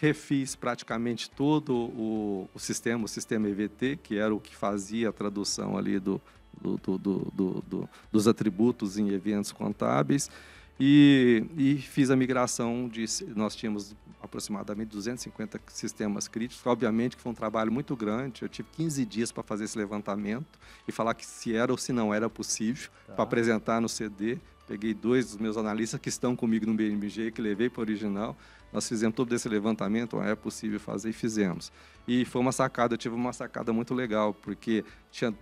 refiz 0.00 0.54
praticamente 0.54 1.30
todo 1.30 1.74
o, 1.74 2.50
o, 2.54 2.58
sistema, 2.58 3.04
o 3.04 3.08
sistema 3.08 3.48
EVT, 3.48 3.98
que 4.02 4.16
era 4.16 4.34
o 4.34 4.40
que 4.40 4.54
fazia 4.54 5.08
a 5.08 5.12
tradução 5.12 5.76
ali 5.76 5.98
do, 5.98 6.20
do, 6.60 6.98
do, 6.98 7.62
do 7.66 7.88
dos 8.10 8.28
atributos 8.28 8.98
em 8.98 9.10
eventos 9.10 9.52
contábeis. 9.52 10.30
E, 10.78 11.44
e, 11.56 11.76
fiz 11.78 12.10
a 12.10 12.16
migração 12.16 12.86
de 12.86 13.06
nós 13.34 13.56
tínhamos 13.56 13.96
aproximadamente 14.22 14.88
250 14.90 15.58
sistemas 15.68 16.28
críticos 16.28 16.66
obviamente 16.66 17.16
que 17.16 17.22
foi 17.22 17.32
um 17.32 17.34
trabalho 17.34 17.72
muito 17.72 17.96
grande 17.96 18.42
eu 18.42 18.48
tive 18.48 18.68
15 18.72 19.06
dias 19.06 19.32
para 19.32 19.42
fazer 19.42 19.64
esse 19.64 19.78
levantamento 19.78 20.58
e 20.86 20.92
falar 20.92 21.14
que 21.14 21.24
se 21.24 21.54
era 21.54 21.72
ou 21.72 21.78
se 21.78 21.94
não 21.94 22.12
era 22.12 22.28
possível 22.28 22.90
tá. 23.06 23.14
para 23.14 23.22
apresentar 23.22 23.80
no 23.80 23.88
CD 23.88 24.38
peguei 24.66 24.92
dois 24.92 25.26
dos 25.26 25.36
meus 25.36 25.56
analistas 25.56 26.00
que 26.00 26.08
estão 26.08 26.34
comigo 26.34 26.66
no 26.66 26.74
BMG 26.74 27.30
que 27.30 27.40
levei 27.40 27.70
para 27.70 27.80
o 27.80 27.82
original. 27.82 28.36
Nós 28.72 28.88
fizemos 28.88 29.14
todo 29.14 29.32
esse 29.34 29.48
levantamento 29.48 30.20
é 30.20 30.34
possível 30.34 30.80
fazer 30.80 31.10
e 31.10 31.12
fizemos. 31.12 31.72
E 32.06 32.24
foi 32.24 32.40
uma 32.40 32.52
sacada 32.52 32.94
eu 32.94 32.98
tive 32.98 33.14
uma 33.14 33.32
sacada 33.32 33.72
muito 33.72 33.94
legal 33.94 34.34
porque 34.34 34.84
tinha 35.10 35.34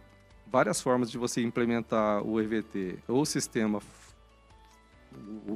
várias 0.51 0.81
formas 0.81 1.11
de 1.11 1.19
você 1.19 1.43
implementar 1.43 2.23
o 2.23 2.41
EVT 2.41 2.99
ou 3.09 3.23
o 3.23 3.27
sistema 3.27 3.81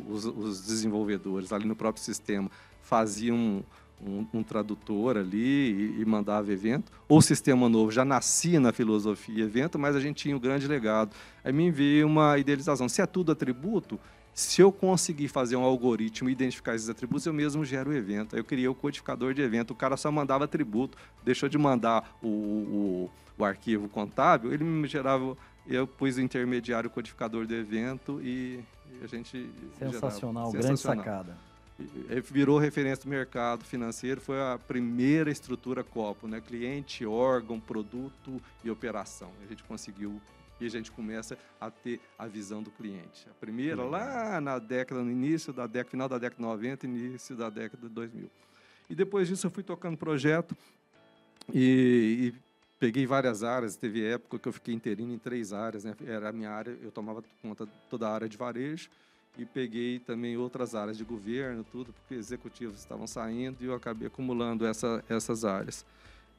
os, 0.09 0.25
os 0.25 0.61
desenvolvedores 0.63 1.53
ali 1.53 1.67
no 1.67 1.77
próprio 1.77 2.03
sistema 2.03 2.51
faziam 2.83 3.65
um, 4.05 4.27
um, 4.33 4.43
tradutor 4.43 5.17
ali 5.17 5.97
e, 5.97 6.01
e, 6.01 6.05
mandava 6.05 6.53
evento. 6.53 6.93
O 7.09 7.21
sistema 7.21 7.69
novo 7.69 7.91
já 7.91 8.05
nascia 8.05 8.61
na 8.61 8.73
filosofia 8.73 9.45
evento, 9.45 9.79
mas 9.79 9.97
a 9.97 10.01
gente 10.01 10.23
tinha 10.23 10.37
um 10.37 10.41
grande 10.41 10.67
legado. 10.67 11.15
Aí 11.45 11.53
me 11.53 11.71
veio 11.71 12.07
uma 12.07 12.39
idealização. 12.39 12.89
Se 12.89 13.03
é 13.03 13.07
tudo 13.07 13.33
atributo, 13.33 13.99
se 14.33 14.61
eu 14.61 14.71
conseguir 14.71 15.29
fazer 15.29 15.57
um 15.57 15.65
algoritmo 15.65 16.29
e 16.29 16.33
identificar 16.33 16.75
esses 16.75 16.89
atributos, 16.89 17.27
eu 17.27 17.33
mesmo 17.33 17.65
gero 17.65 17.91
o 17.91 17.95
evento. 17.95 18.37
Aí 18.37 18.41
eu 18.41 18.45
criei 18.45 18.69
o 18.69 18.75
codificador 18.75 19.35
de 19.35 19.43
evento. 19.43 19.73
O 19.73 19.77
cara 19.77 19.97
só 19.97 20.13
mandava 20.13 20.45
atributo, 20.45 20.97
deixou 21.25 21.49
de 21.49 21.59
mandar 21.59 22.17
o, 22.23 22.29
o, 22.29 23.11
o 23.37 23.45
arquivo 23.45 23.89
contábil, 23.89 24.53
ele 24.53 24.65
me 24.65 24.87
gerava 24.87 25.37
eu 25.69 25.87
pus 25.87 26.17
o 26.17 26.21
intermediário 26.21 26.89
codificador 26.89 27.47
do 27.47 27.55
evento 27.55 28.21
e, 28.23 28.65
e 28.91 29.05
a 29.05 29.07
gente. 29.07 29.51
Sensacional, 29.79 30.51
grande 30.51 30.67
sensacional. 30.69 31.05
sacada. 31.05 31.48
E, 31.79 32.21
virou 32.21 32.59
referência 32.59 33.05
do 33.05 33.11
mercado 33.11 33.65
financeiro, 33.65 34.21
foi 34.21 34.41
a 34.41 34.59
primeira 34.59 35.31
estrutura 35.31 35.85
COPO, 35.85 36.27
né? 36.27 36.41
cliente, 36.41 37.07
órgão, 37.07 37.61
produto 37.61 38.43
e 38.65 38.71
operação. 38.71 39.31
A 39.45 39.47
gente 39.47 39.63
conseguiu 39.63 40.21
e 40.61 40.67
a 40.67 40.69
gente 40.69 40.91
começa 40.91 41.39
a 41.61 41.71
ter 41.71 42.01
a 42.19 42.27
visão 42.27 42.63
do 42.63 42.71
cliente. 42.71 43.29
A 43.31 43.35
primeira 43.35 43.85
lá 43.85 44.41
na 44.41 44.59
década, 44.59 45.03
no 45.05 45.11
início 45.11 45.53
da 45.53 45.69
década, 45.69 45.91
final 45.91 46.09
da 46.09 46.19
década 46.19 46.37
de 46.37 46.43
90, 46.43 46.87
início 46.87 47.37
da 47.37 47.49
década 47.49 47.87
de 47.87 47.95
2000. 47.95 48.29
E 48.91 48.95
depois 48.95 49.29
disso 49.29 49.47
eu 49.47 49.51
fui 49.51 49.63
tocando 49.63 49.97
projeto 49.97 50.57
e, 51.55 52.33
e 52.33 52.35
peguei 52.81 53.07
várias 53.07 53.45
áreas, 53.45 53.77
teve 53.77 54.05
época 54.05 54.39
que 54.39 54.49
eu 54.49 54.53
fiquei 54.53 54.75
interino 54.75 55.13
em 55.13 55.19
três 55.19 55.53
áreas, 55.53 55.85
né? 55.85 55.95
Era 56.05 56.31
a 56.31 56.33
minha 56.33 56.51
área, 56.51 56.77
eu 56.83 56.91
tomava 56.91 57.23
conta 57.41 57.69
toda 57.89 58.09
a 58.09 58.13
área 58.13 58.29
de 58.29 58.37
varejo 58.37 58.89
e 59.39 59.47
peguei 59.47 60.01
também 60.01 60.37
outras 60.37 60.75
áreas 60.75 60.99
de 60.99 61.05
governo, 61.05 61.65
tudo, 61.65 61.93
porque 61.93 62.15
executivos 62.15 62.81
estavam 62.81 63.07
saindo 63.07 63.63
e 63.63 63.67
eu 63.67 63.75
acabei 63.75 64.09
acumulando 64.09 64.67
essa, 64.67 65.03
essas 65.09 65.45
áreas. 65.45 65.87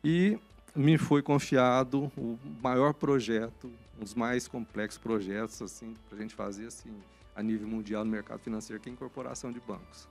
E 0.03 0.37
me 0.75 0.97
foi 0.97 1.21
confiado 1.21 2.11
o 2.17 2.37
maior 2.61 2.93
projeto, 2.93 3.71
um 3.97 4.03
dos 4.03 4.13
mais 4.13 4.47
complexos 4.47 5.01
projetos 5.01 5.61
assim 5.61 5.95
para 6.09 6.17
a 6.17 6.21
gente 6.21 6.35
fazer 6.35 6.67
assim 6.67 6.91
a 7.35 7.41
nível 7.41 7.67
mundial 7.67 8.03
no 8.03 8.11
mercado 8.11 8.41
financeiro, 8.41 8.81
que 8.81 8.89
é 8.89 8.91
a 8.91 8.93
incorporação 8.93 9.51
de 9.51 9.61
bancos. 9.61 10.07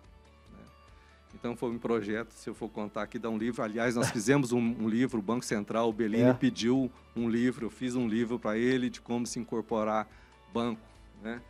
Então 1.34 1.54
foi 1.54 1.70
um 1.70 1.78
projeto, 1.78 2.30
se 2.30 2.48
eu 2.48 2.54
for 2.54 2.70
contar 2.70 3.02
aqui, 3.02 3.18
dá 3.18 3.28
um 3.28 3.36
livro. 3.36 3.62
Aliás, 3.62 3.94
nós 3.94 4.08
fizemos 4.10 4.50
um, 4.50 4.58
um 4.58 4.88
livro, 4.88 5.18
o 5.18 5.22
Banco 5.22 5.44
Central, 5.44 5.90
o 5.90 5.92
Bellini 5.92 6.22
é. 6.22 6.32
pediu 6.32 6.90
um 7.14 7.28
livro, 7.28 7.66
eu 7.66 7.70
fiz 7.70 7.94
um 7.94 8.08
livro 8.08 8.38
para 8.38 8.56
ele 8.56 8.88
de 8.88 9.00
como 9.00 9.26
se 9.26 9.38
incorporar 9.38 10.08
banco, 10.52 10.80
né? 11.22 11.42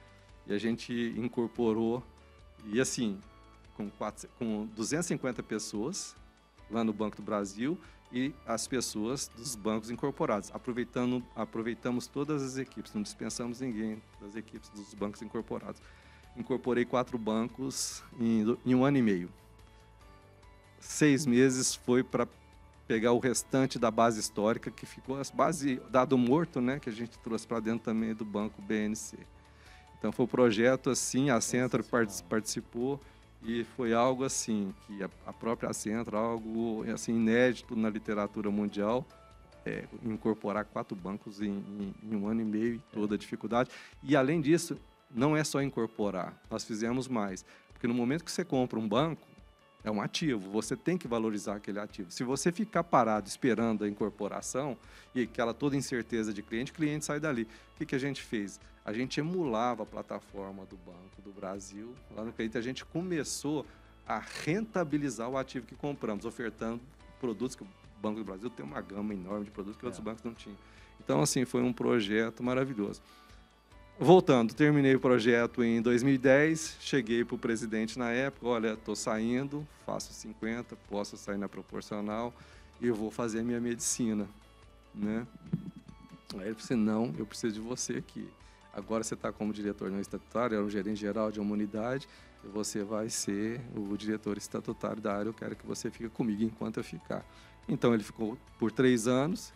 E 0.48 0.54
a 0.54 0.58
gente 0.58 0.92
incorporou, 1.16 2.02
e 2.66 2.80
assim, 2.80 3.18
com, 3.76 3.90
quatro, 3.90 4.28
com 4.38 4.66
250 4.74 5.42
pessoas 5.42 6.16
lá 6.70 6.82
no 6.82 6.92
Banco 6.92 7.16
do 7.16 7.22
Brasil 7.22 7.78
e 8.10 8.32
as 8.46 8.66
pessoas 8.66 9.28
dos 9.36 9.54
bancos 9.54 9.90
incorporados. 9.90 10.50
Aproveitando, 10.52 11.22
aproveitamos 11.36 12.06
todas 12.06 12.42
as 12.42 12.56
equipes, 12.56 12.94
não 12.94 13.02
dispensamos 13.02 13.60
ninguém 13.60 14.02
das 14.20 14.34
equipes 14.34 14.70
dos 14.70 14.94
bancos 14.94 15.20
incorporados. 15.20 15.80
Incorporei 16.36 16.84
quatro 16.84 17.18
bancos 17.18 18.02
em, 18.18 18.56
em 18.64 18.74
um 18.74 18.84
ano 18.84 18.96
e 18.96 19.02
meio 19.02 19.30
seis 20.80 21.26
meses 21.26 21.74
foi 21.74 22.02
para 22.02 22.26
pegar 22.86 23.12
o 23.12 23.18
restante 23.18 23.78
da 23.78 23.90
base 23.90 24.18
histórica, 24.18 24.70
que 24.70 24.86
ficou 24.86 25.20
a 25.20 25.22
base 25.34 25.80
dado 25.90 26.16
morto, 26.16 26.60
né, 26.60 26.78
que 26.78 26.88
a 26.88 26.92
gente 26.92 27.18
trouxe 27.18 27.46
para 27.46 27.60
dentro 27.60 27.80
também 27.80 28.14
do 28.14 28.24
banco 28.24 28.62
BNC. 28.62 29.18
Então 29.98 30.12
foi 30.12 30.24
um 30.24 30.28
projeto 30.28 30.90
assim, 30.90 31.30
a 31.30 31.40
Centro 31.40 31.84
participou 32.28 33.00
e 33.42 33.64
foi 33.76 33.92
algo 33.92 34.24
assim 34.24 34.74
que 34.86 35.02
a 35.02 35.32
própria 35.32 35.72
Centro, 35.72 36.16
algo 36.16 36.84
assim 36.92 37.14
inédito 37.14 37.76
na 37.76 37.90
literatura 37.90 38.50
mundial, 38.50 39.06
é, 39.66 39.84
incorporar 40.04 40.64
quatro 40.64 40.96
bancos 40.96 41.42
em, 41.42 41.50
em, 41.50 41.94
em, 42.02 42.16
um 42.16 42.26
ano 42.26 42.40
e 42.40 42.44
meio 42.44 42.74
e 42.74 42.78
toda 42.92 43.14
a 43.14 43.18
dificuldade. 43.18 43.70
E 44.02 44.16
além 44.16 44.40
disso, 44.40 44.78
não 45.10 45.36
é 45.36 45.42
só 45.44 45.62
incorporar, 45.62 46.34
nós 46.50 46.64
fizemos 46.64 47.08
mais, 47.08 47.44
porque 47.72 47.86
no 47.86 47.94
momento 47.94 48.24
que 48.24 48.30
você 48.30 48.44
compra 48.44 48.78
um 48.78 48.88
banco 48.88 49.26
é 49.84 49.90
um 49.90 50.00
ativo, 50.00 50.50
você 50.50 50.76
tem 50.76 50.98
que 50.98 51.06
valorizar 51.06 51.56
aquele 51.56 51.78
ativo. 51.78 52.10
Se 52.10 52.24
você 52.24 52.50
ficar 52.50 52.84
parado 52.84 53.28
esperando 53.28 53.84
a 53.84 53.88
incorporação 53.88 54.76
e 55.14 55.22
aquela 55.22 55.54
toda 55.54 55.76
incerteza 55.76 56.32
de 56.32 56.42
cliente, 56.42 56.72
o 56.72 56.74
cliente 56.74 57.04
sai 57.04 57.20
dali. 57.20 57.42
O 57.42 57.78
que, 57.78 57.86
que 57.86 57.94
a 57.94 57.98
gente 57.98 58.20
fez? 58.20 58.60
A 58.88 58.92
gente 58.94 59.20
emulava 59.20 59.82
a 59.82 59.86
plataforma 59.86 60.64
do 60.64 60.78
Banco 60.78 61.20
do 61.22 61.30
Brasil. 61.30 61.94
Lá 62.16 62.24
no 62.24 62.32
cliente, 62.32 62.56
a 62.56 62.62
gente 62.62 62.86
começou 62.86 63.66
a 64.06 64.18
rentabilizar 64.18 65.28
o 65.28 65.36
ativo 65.36 65.66
que 65.66 65.74
compramos, 65.74 66.24
ofertando 66.24 66.80
produtos 67.20 67.54
que 67.54 67.62
o 67.62 67.66
Banco 68.00 68.20
do 68.20 68.24
Brasil 68.24 68.48
tem 68.48 68.64
uma 68.64 68.80
gama 68.80 69.12
enorme 69.12 69.44
de 69.44 69.50
produtos 69.50 69.78
que 69.78 69.84
é. 69.84 69.88
outros 69.88 70.02
bancos 70.02 70.24
não 70.24 70.32
tinham. 70.32 70.56
Então, 71.04 71.20
assim, 71.20 71.44
foi 71.44 71.60
um 71.60 71.70
projeto 71.70 72.42
maravilhoso. 72.42 73.02
Voltando, 74.00 74.54
terminei 74.54 74.94
o 74.94 75.00
projeto 75.00 75.62
em 75.62 75.82
2010, 75.82 76.78
cheguei 76.80 77.26
para 77.26 77.34
o 77.34 77.38
presidente 77.38 77.98
na 77.98 78.10
época, 78.10 78.46
olha, 78.46 78.72
estou 78.72 78.96
saindo, 78.96 79.68
faço 79.84 80.14
50, 80.14 80.74
posso 80.88 81.14
sair 81.18 81.36
na 81.36 81.46
proporcional 81.46 82.32
e 82.80 82.86
eu 82.86 82.94
vou 82.94 83.10
fazer 83.10 83.40
a 83.40 83.42
minha 83.42 83.60
medicina, 83.60 84.26
né? 84.94 85.26
Aí 86.38 86.46
ele 86.46 86.54
disse, 86.54 86.74
não, 86.74 87.14
eu 87.18 87.26
preciso 87.26 87.52
de 87.52 87.60
você 87.60 87.96
aqui. 87.96 88.26
Agora 88.78 89.02
você 89.02 89.14
está 89.14 89.32
como 89.32 89.52
diretor 89.52 89.90
não 89.90 90.00
estatutário, 90.00 90.54
era 90.54 90.64
um 90.64 90.70
gerente 90.70 91.00
geral 91.00 91.30
de 91.32 91.40
uma 91.40 91.52
unidade, 91.52 92.08
e 92.44 92.48
você 92.48 92.82
vai 92.82 93.10
ser 93.10 93.60
o 93.76 93.96
diretor 93.96 94.38
estatutário 94.38 95.02
da 95.02 95.14
área, 95.14 95.28
eu 95.28 95.34
quero 95.34 95.56
que 95.56 95.66
você 95.66 95.90
fique 95.90 96.08
comigo 96.08 96.42
enquanto 96.42 96.78
eu 96.78 96.84
ficar. 96.84 97.24
Então 97.68 97.92
ele 97.92 98.02
ficou 98.02 98.38
por 98.58 98.70
três 98.70 99.06
anos, 99.06 99.52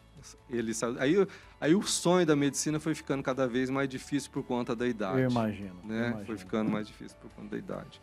ele 0.50 0.72
aí, 0.98 1.26
aí 1.60 1.74
o 1.74 1.82
sonho 1.82 2.26
da 2.26 2.36
medicina 2.36 2.78
foi 2.78 2.94
ficando 2.94 3.22
cada 3.22 3.46
vez 3.46 3.70
mais 3.70 3.88
difícil 3.88 4.30
por 4.30 4.42
conta 4.42 4.74
da 4.74 4.86
idade. 4.86 5.20
Eu 5.20 5.30
imagino. 5.30 5.76
Né? 5.84 5.94
Eu 5.94 6.06
imagino. 6.08 6.26
Foi 6.26 6.36
ficando 6.36 6.70
mais 6.70 6.86
difícil 6.86 7.16
por 7.20 7.30
conta 7.30 7.50
da 7.50 7.56
idade. 7.56 8.00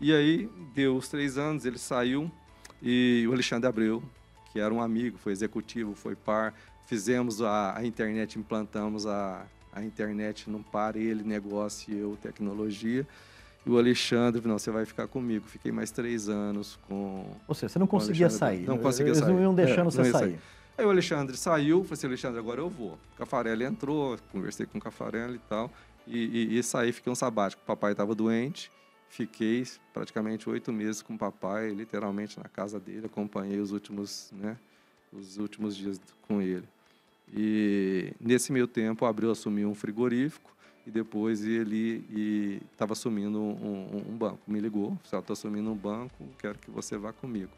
E 0.00 0.12
aí 0.12 0.48
deu 0.74 0.96
os 0.96 1.08
três 1.08 1.36
anos, 1.38 1.64
ele 1.64 1.78
saiu 1.78 2.30
e 2.80 3.24
o 3.28 3.32
Alexandre 3.32 3.68
Abreu, 3.68 4.02
que 4.52 4.58
era 4.58 4.72
um 4.72 4.80
amigo, 4.80 5.18
foi 5.18 5.32
executivo, 5.32 5.94
foi 5.94 6.16
par. 6.16 6.54
Fizemos 6.86 7.40
a, 7.40 7.78
a 7.78 7.86
internet, 7.86 8.38
implantamos 8.38 9.06
a, 9.06 9.46
a 9.72 9.82
internet 9.82 10.48
num 10.50 10.62
par, 10.62 10.96
ele 10.96 11.24
negócio 11.24 11.92
e 11.92 11.98
eu 11.98 12.16
tecnologia. 12.20 13.06
E 13.64 13.70
o 13.70 13.78
Alexandre, 13.78 14.46
não, 14.46 14.58
você 14.58 14.70
vai 14.70 14.84
ficar 14.84 15.06
comigo. 15.06 15.46
Fiquei 15.46 15.70
mais 15.72 15.90
três 15.90 16.28
anos 16.28 16.78
com. 16.88 17.24
Ou 17.46 17.54
seja, 17.54 17.68
você 17.70 17.78
não 17.78 17.86
conseguia 17.86 18.28
sair. 18.28 18.66
Não 18.66 18.78
conseguia 18.78 19.12
Eles 19.12 19.18
sair. 19.18 19.32
não 19.32 19.40
iam 19.40 19.54
deixando 19.54 19.88
É, 19.88 19.90
você 19.90 19.98
não 19.98 20.06
ia 20.06 20.12
sair. 20.12 20.38
Aí 20.76 20.84
o 20.86 20.90
Alexandre 20.90 21.36
saiu, 21.36 21.84
falei 21.84 21.92
assim, 21.92 22.06
Alexandre, 22.06 22.38
agora 22.38 22.60
eu 22.60 22.68
vou. 22.68 22.98
O 23.14 23.18
Cafarelli 23.18 23.64
entrou, 23.64 24.18
conversei 24.32 24.66
com 24.66 24.78
o 24.78 24.80
Cafarelli 24.80 25.36
e 25.36 25.48
tal, 25.48 25.70
e, 26.06 26.54
e, 26.54 26.58
e 26.58 26.62
saí, 26.62 26.92
fiquei 26.92 27.12
um 27.12 27.14
sabático. 27.14 27.62
O 27.62 27.66
papai 27.66 27.92
estava 27.92 28.14
doente, 28.14 28.72
fiquei 29.08 29.64
praticamente 29.92 30.48
oito 30.48 30.72
meses 30.72 31.02
com 31.02 31.14
o 31.14 31.18
papai, 31.18 31.70
literalmente 31.70 32.38
na 32.38 32.48
casa 32.48 32.80
dele, 32.80 33.04
acompanhei 33.04 33.60
os 33.60 33.70
últimos, 33.70 34.32
né, 34.32 34.56
os 35.12 35.36
últimos 35.36 35.76
dias 35.76 36.00
com 36.26 36.40
ele. 36.40 36.66
E 37.34 38.12
nesse 38.20 38.52
meio 38.52 38.66
tempo, 38.66 39.04
o 39.04 39.08
Abreu 39.08 39.30
assumiu 39.30 39.68
um 39.68 39.74
frigorífico 39.74 40.50
e 40.86 40.90
depois 40.90 41.44
ele 41.44 42.60
estava 42.72 42.92
assumindo 42.92 43.38
um, 43.40 43.50
um- 43.52 44.12
um 44.12 44.16
banco. 44.16 44.38
Me 44.46 44.60
ligou, 44.60 44.98
estou 45.04 45.22
assumindo 45.30 45.70
um 45.70 45.76
banco, 45.76 46.24
quero 46.38 46.58
que 46.58 46.70
você 46.70 46.96
vá 46.96 47.12
comigo. 47.12 47.50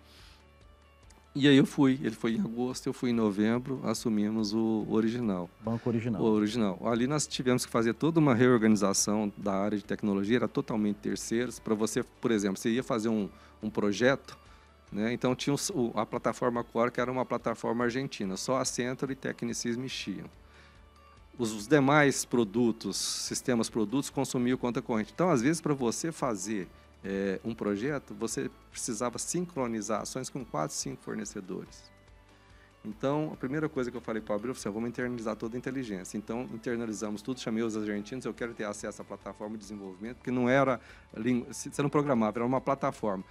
E 1.36 1.48
aí 1.48 1.56
eu 1.56 1.66
fui, 1.66 1.98
ele 2.00 2.14
foi 2.14 2.34
em 2.36 2.40
agosto, 2.40 2.86
eu 2.86 2.92
fui 2.92 3.10
em 3.10 3.12
novembro, 3.12 3.80
assumimos 3.82 4.54
o 4.54 4.86
original. 4.88 5.50
Banco 5.64 5.88
original. 5.90 6.22
O 6.22 6.26
original. 6.26 6.78
Ali 6.86 7.08
nós 7.08 7.26
tivemos 7.26 7.66
que 7.66 7.72
fazer 7.72 7.92
toda 7.94 8.20
uma 8.20 8.36
reorganização 8.36 9.32
da 9.36 9.52
área 9.52 9.76
de 9.76 9.82
tecnologia, 9.84 10.36
era 10.36 10.46
totalmente 10.46 10.96
terceiros. 10.98 11.58
Para 11.58 11.74
você, 11.74 12.04
por 12.20 12.30
exemplo, 12.30 12.56
você 12.58 12.70
ia 12.70 12.84
fazer 12.84 13.08
um, 13.08 13.28
um 13.60 13.68
projeto, 13.68 14.38
né? 14.94 15.12
então 15.12 15.34
tinha 15.34 15.54
o- 15.74 15.92
a 15.96 16.06
plataforma 16.06 16.62
Core, 16.62 16.92
que 16.92 17.00
era 17.00 17.10
uma 17.10 17.26
plataforma 17.26 17.84
argentina, 17.84 18.36
só 18.36 18.58
a 18.58 18.64
Centro 18.64 19.10
e 19.10 19.16
Tecnicis 19.16 19.76
mexiam. 19.76 20.30
Os, 21.36 21.52
os 21.52 21.66
demais 21.66 22.24
produtos, 22.24 22.96
sistemas 22.96 23.68
produtos, 23.68 24.08
consumiam 24.08 24.56
conta 24.56 24.80
corrente. 24.80 25.10
Então, 25.12 25.30
às 25.30 25.42
vezes, 25.42 25.60
para 25.60 25.74
você 25.74 26.12
fazer 26.12 26.68
eh, 27.02 27.40
um 27.44 27.52
projeto, 27.52 28.14
você 28.14 28.48
precisava 28.70 29.18
sincronizar 29.18 30.02
ações 30.02 30.30
com 30.30 30.44
quatro, 30.44 30.76
cinco 30.76 31.02
fornecedores. 31.02 31.92
Então, 32.84 33.30
a 33.32 33.36
primeira 33.36 33.68
coisa 33.68 33.90
que 33.90 33.96
eu 33.96 34.00
falei 34.00 34.22
para 34.22 34.34
o 34.34 34.36
Abril, 34.36 34.54
falei, 34.54 34.68
assim, 34.68 34.74
vamos 34.74 34.88
internalizar 34.90 35.34
toda 35.34 35.56
a 35.56 35.58
inteligência. 35.58 36.16
Então, 36.16 36.42
internalizamos 36.52 37.20
tudo, 37.20 37.40
chamei 37.40 37.64
os 37.64 37.76
argentinos, 37.76 38.24
eu 38.26 38.34
quero 38.34 38.54
ter 38.54 38.64
acesso 38.64 39.02
à 39.02 39.04
plataforma 39.04 39.56
de 39.56 39.62
desenvolvimento, 39.62 40.18
porque 40.18 40.30
não 40.30 40.48
era, 40.48 40.78
você 41.48 41.82
não 41.82 41.88
programava, 41.88 42.38
era 42.38 42.46
uma 42.46 42.60
plataforma. 42.60 43.24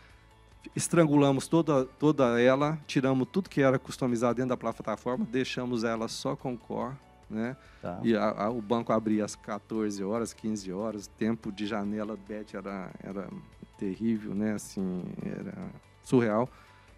Estrangulamos 0.75 1.48
toda, 1.48 1.86
toda 1.86 2.39
ela, 2.39 2.79
tiramos 2.88 3.27
tudo 3.32 3.50
que 3.50 3.62
era 3.62 3.77
customizado 3.77 4.36
dentro 4.36 4.50
da 4.50 4.58
plataforma, 4.58 5.25
deixamos 5.29 5.84
ela 5.84 6.08
só 6.08 6.36
com 6.36 6.58
core, 6.58 6.96
né? 7.29 7.55
Tá. 7.82 8.00
E 8.03 8.15
a- 8.15 8.32
a- 8.46 8.50
o 8.50 8.62
banco 8.62 8.91
abria 8.93 9.25
às 9.25 9.36
14 9.36 10.03
horas, 10.03 10.34
15 10.34 10.72
horas, 10.72 11.08
tempo 11.08 11.51
de 11.51 11.67
janela 11.67 12.17
bet 12.27 12.55
era, 12.55 12.89
era 13.03 13.27
terrível, 13.77 14.34
né? 14.34 14.53
Assim, 14.53 15.03
era 15.24 15.53
surreal. 16.03 16.50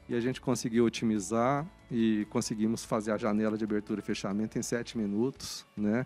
E 0.07 0.13
a 0.15 0.19
gente 0.19 0.39
conseguiu 0.39 0.85
otimizar 0.85 1.65
e 1.89 2.27
conseguimos 2.29 2.85
fazer 2.85 3.11
a 3.11 3.17
janela 3.17 3.57
de 3.57 3.63
abertura 3.63 3.99
e 3.99 4.03
fechamento 4.03 4.57
em 4.57 4.61
7 4.61 4.97
minutos, 4.97 5.65
né? 5.75 6.05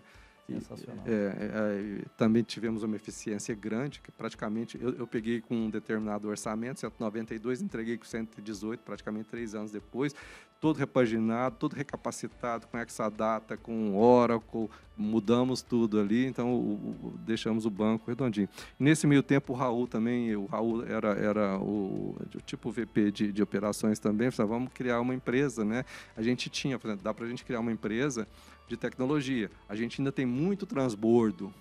Sensacional. 0.54 1.04
é, 1.06 1.12
é, 1.12 2.04
também 2.16 2.42
tivemos 2.42 2.82
uma 2.82 2.96
eficiência 2.96 3.54
grande, 3.54 4.00
que 4.00 4.10
praticamente 4.10 4.78
eu, 4.80 4.94
eu 4.94 5.06
peguei 5.06 5.40
com 5.40 5.54
um 5.54 5.70
determinado 5.70 6.28
orçamento, 6.28 6.80
192, 6.80 7.62
entreguei 7.62 7.96
com 7.96 8.04
118, 8.04 8.80
praticamente 8.80 9.28
três 9.28 9.54
anos 9.54 9.70
depois, 9.70 10.14
todo 10.60 10.76
repaginado, 10.76 11.56
todo 11.58 11.74
recapacitado 11.74 12.66
com 12.66 12.76
Exadata, 12.78 13.56
com 13.56 13.96
Oracle, 13.96 14.68
mudamos 14.94 15.62
tudo 15.62 15.98
ali, 15.98 16.26
então 16.26 16.52
o- 16.54 16.74
o- 17.14 17.14
deixamos 17.24 17.64
o 17.64 17.70
banco 17.70 18.04
redondinho. 18.10 18.46
Nesse 18.78 19.06
meio 19.06 19.22
tempo, 19.22 19.54
o 19.54 19.56
Raul 19.56 19.86
também, 19.86 20.36
o 20.36 20.44
Raul 20.44 20.84
era, 20.84 21.12
era 21.14 21.58
o, 21.58 22.14
o 22.34 22.40
tipo 22.44 22.70
VP 22.70 23.10
de, 23.10 23.32
de 23.32 23.42
operações 23.42 23.98
também, 23.98 24.30
falou, 24.30 24.52
vamos 24.52 24.72
criar 24.74 25.00
uma 25.00 25.14
empresa, 25.14 25.64
né? 25.64 25.84
A 26.14 26.20
gente 26.20 26.50
tinha, 26.50 26.78
dá 27.02 27.14
para 27.14 27.24
a 27.24 27.28
gente 27.28 27.42
criar 27.42 27.60
uma 27.60 27.72
empresa 27.72 28.28
de 28.70 28.76
tecnologia. 28.76 29.50
A 29.68 29.74
gente 29.74 30.00
ainda 30.00 30.12
tem 30.12 30.24
muito 30.24 30.64
transbordo 30.64 31.52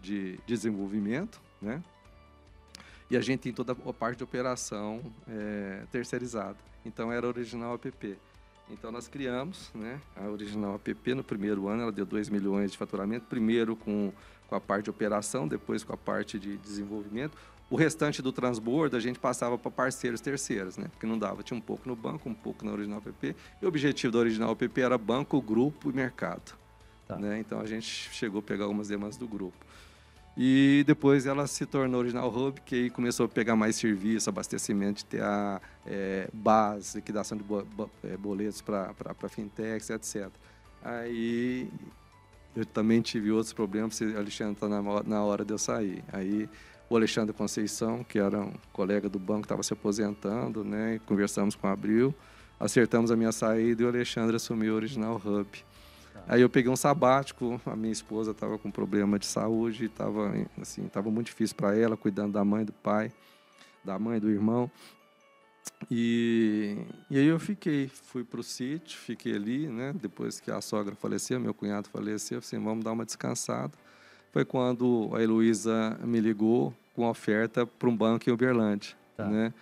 de 0.00 0.38
desenvolvimento, 0.46 1.40
né? 1.60 1.82
E 3.10 3.16
a 3.16 3.20
gente 3.20 3.40
tem 3.40 3.52
toda 3.52 3.72
a 3.72 3.92
parte 3.92 4.18
de 4.18 4.24
operação 4.24 5.02
eh, 5.28 5.84
terceirizada. 5.90 6.56
Então 6.86 7.12
era 7.12 7.26
original 7.26 7.74
app. 7.74 8.18
Então 8.70 8.90
nós 8.90 9.06
criamos, 9.06 9.70
né, 9.74 10.00
a 10.16 10.28
original 10.28 10.76
app 10.76 11.14
no 11.14 11.22
primeiro 11.22 11.68
ano, 11.68 11.82
ela 11.82 11.92
deu 11.92 12.06
2 12.06 12.30
milhões 12.30 12.72
de 12.72 12.78
faturamento, 12.78 13.26
primeiro 13.26 13.76
com, 13.76 14.12
com 14.48 14.54
a 14.54 14.60
parte 14.60 14.84
de 14.84 14.90
operação, 14.90 15.46
depois 15.46 15.84
com 15.84 15.92
a 15.92 15.96
parte 15.96 16.38
de 16.38 16.56
desenvolvimento. 16.56 17.36
O 17.72 17.76
restante 17.76 18.20
do 18.20 18.30
transbordo 18.30 18.98
a 18.98 19.00
gente 19.00 19.18
passava 19.18 19.56
para 19.56 19.70
parceiros 19.70 20.20
terceiros, 20.20 20.76
né? 20.76 20.88
Porque 20.90 21.06
não 21.06 21.18
dava, 21.18 21.42
tinha 21.42 21.56
um 21.56 21.60
pouco 21.60 21.88
no 21.88 21.96
banco, 21.96 22.28
um 22.28 22.34
pouco 22.34 22.66
na 22.66 22.70
original 22.70 23.02
app. 23.06 23.34
E 23.62 23.64
o 23.64 23.68
objetivo 23.68 24.12
da 24.12 24.18
original 24.18 24.52
app 24.52 24.78
era 24.82 24.98
banco, 24.98 25.40
grupo 25.40 25.88
e 25.88 25.92
mercado. 25.94 26.52
Tá. 27.08 27.16
Né? 27.16 27.38
Então 27.40 27.58
a 27.58 27.66
gente 27.66 28.10
chegou 28.12 28.40
a 28.40 28.42
pegar 28.42 28.64
algumas 28.64 28.88
demandas 28.88 29.16
do 29.16 29.26
grupo. 29.26 29.56
E 30.36 30.84
depois 30.86 31.24
ela 31.24 31.46
se 31.46 31.64
tornou 31.64 32.00
Original 32.00 32.28
Hub, 32.28 32.60
que 32.60 32.74
aí 32.74 32.90
começou 32.90 33.24
a 33.24 33.28
pegar 33.30 33.56
mais 33.56 33.74
serviço, 33.76 34.28
abastecimento 34.28 34.98
de 34.98 35.06
TA, 35.06 35.58
é, 35.86 36.28
base, 36.30 36.98
liquidação 36.98 37.38
de 37.38 37.44
é, 38.04 38.18
boletos 38.18 38.60
para 38.60 39.28
fintechs, 39.30 39.88
etc. 39.88 40.30
Aí 40.84 41.70
eu 42.54 42.66
também 42.66 43.00
tive 43.00 43.30
outros 43.30 43.54
problemas, 43.54 43.98
o 43.98 44.04
Alexandre 44.14 44.52
está 44.52 44.68
na, 44.68 44.82
na 45.04 45.24
hora 45.24 45.42
de 45.42 45.54
eu 45.54 45.58
sair. 45.58 46.04
Aí 46.12 46.50
o 46.88 46.96
Alexandre 46.96 47.32
Conceição, 47.32 48.04
que 48.04 48.18
era 48.18 48.40
um 48.40 48.52
colega 48.72 49.08
do 49.08 49.18
banco, 49.18 49.42
estava 49.42 49.62
se 49.62 49.72
aposentando, 49.72 50.62
né? 50.64 51.00
Conversamos 51.06 51.54
com 51.54 51.66
o 51.66 51.70
Abril, 51.70 52.14
acertamos 52.60 53.10
a 53.10 53.16
minha 53.16 53.32
saída 53.32 53.82
e 53.82 53.84
o 53.86 53.88
Alexandre 53.88 54.36
assumiu 54.36 54.74
o 54.74 54.76
Original 54.76 55.20
Hub. 55.24 55.48
Aí 56.28 56.40
eu 56.40 56.48
peguei 56.48 56.70
um 56.70 56.76
sabático, 56.76 57.60
a 57.66 57.74
minha 57.74 57.92
esposa 57.92 58.30
estava 58.30 58.58
com 58.58 58.70
problema 58.70 59.18
de 59.18 59.26
saúde, 59.26 59.86
estava 59.86 60.32
assim, 60.60 60.86
tava 60.86 61.10
muito 61.10 61.26
difícil 61.26 61.56
para 61.56 61.76
ela, 61.76 61.96
cuidando 61.96 62.32
da 62.32 62.44
mãe, 62.44 62.64
do 62.64 62.72
pai, 62.72 63.12
da 63.84 63.98
mãe, 63.98 64.20
do 64.20 64.30
irmão. 64.30 64.70
E, 65.90 66.76
e 67.10 67.18
aí 67.18 67.26
eu 67.26 67.38
fiquei, 67.38 67.88
fui 67.88 68.24
para 68.24 68.40
o 68.40 68.42
sítio, 68.42 68.98
fiquei 68.98 69.34
ali, 69.34 69.66
né? 69.66 69.92
Depois 70.00 70.40
que 70.40 70.50
a 70.50 70.60
sogra 70.60 70.94
faleceu, 70.94 71.40
meu 71.40 71.54
cunhado 71.54 71.88
faleceu, 71.88 72.38
assim, 72.38 72.62
vamos 72.62 72.84
dar 72.84 72.92
uma 72.92 73.04
descansada. 73.04 73.72
Foi 74.32 74.44
quando 74.44 75.10
a 75.14 75.22
Heloísa 75.22 75.98
me 76.02 76.18
ligou 76.20 76.74
com 76.94 77.06
oferta 77.06 77.66
para 77.66 77.88
um 77.88 77.96
banco 77.96 78.28
em 78.28 78.32
Uberlândia, 78.32 78.94
Tá. 79.16 79.26
né? 79.26 79.52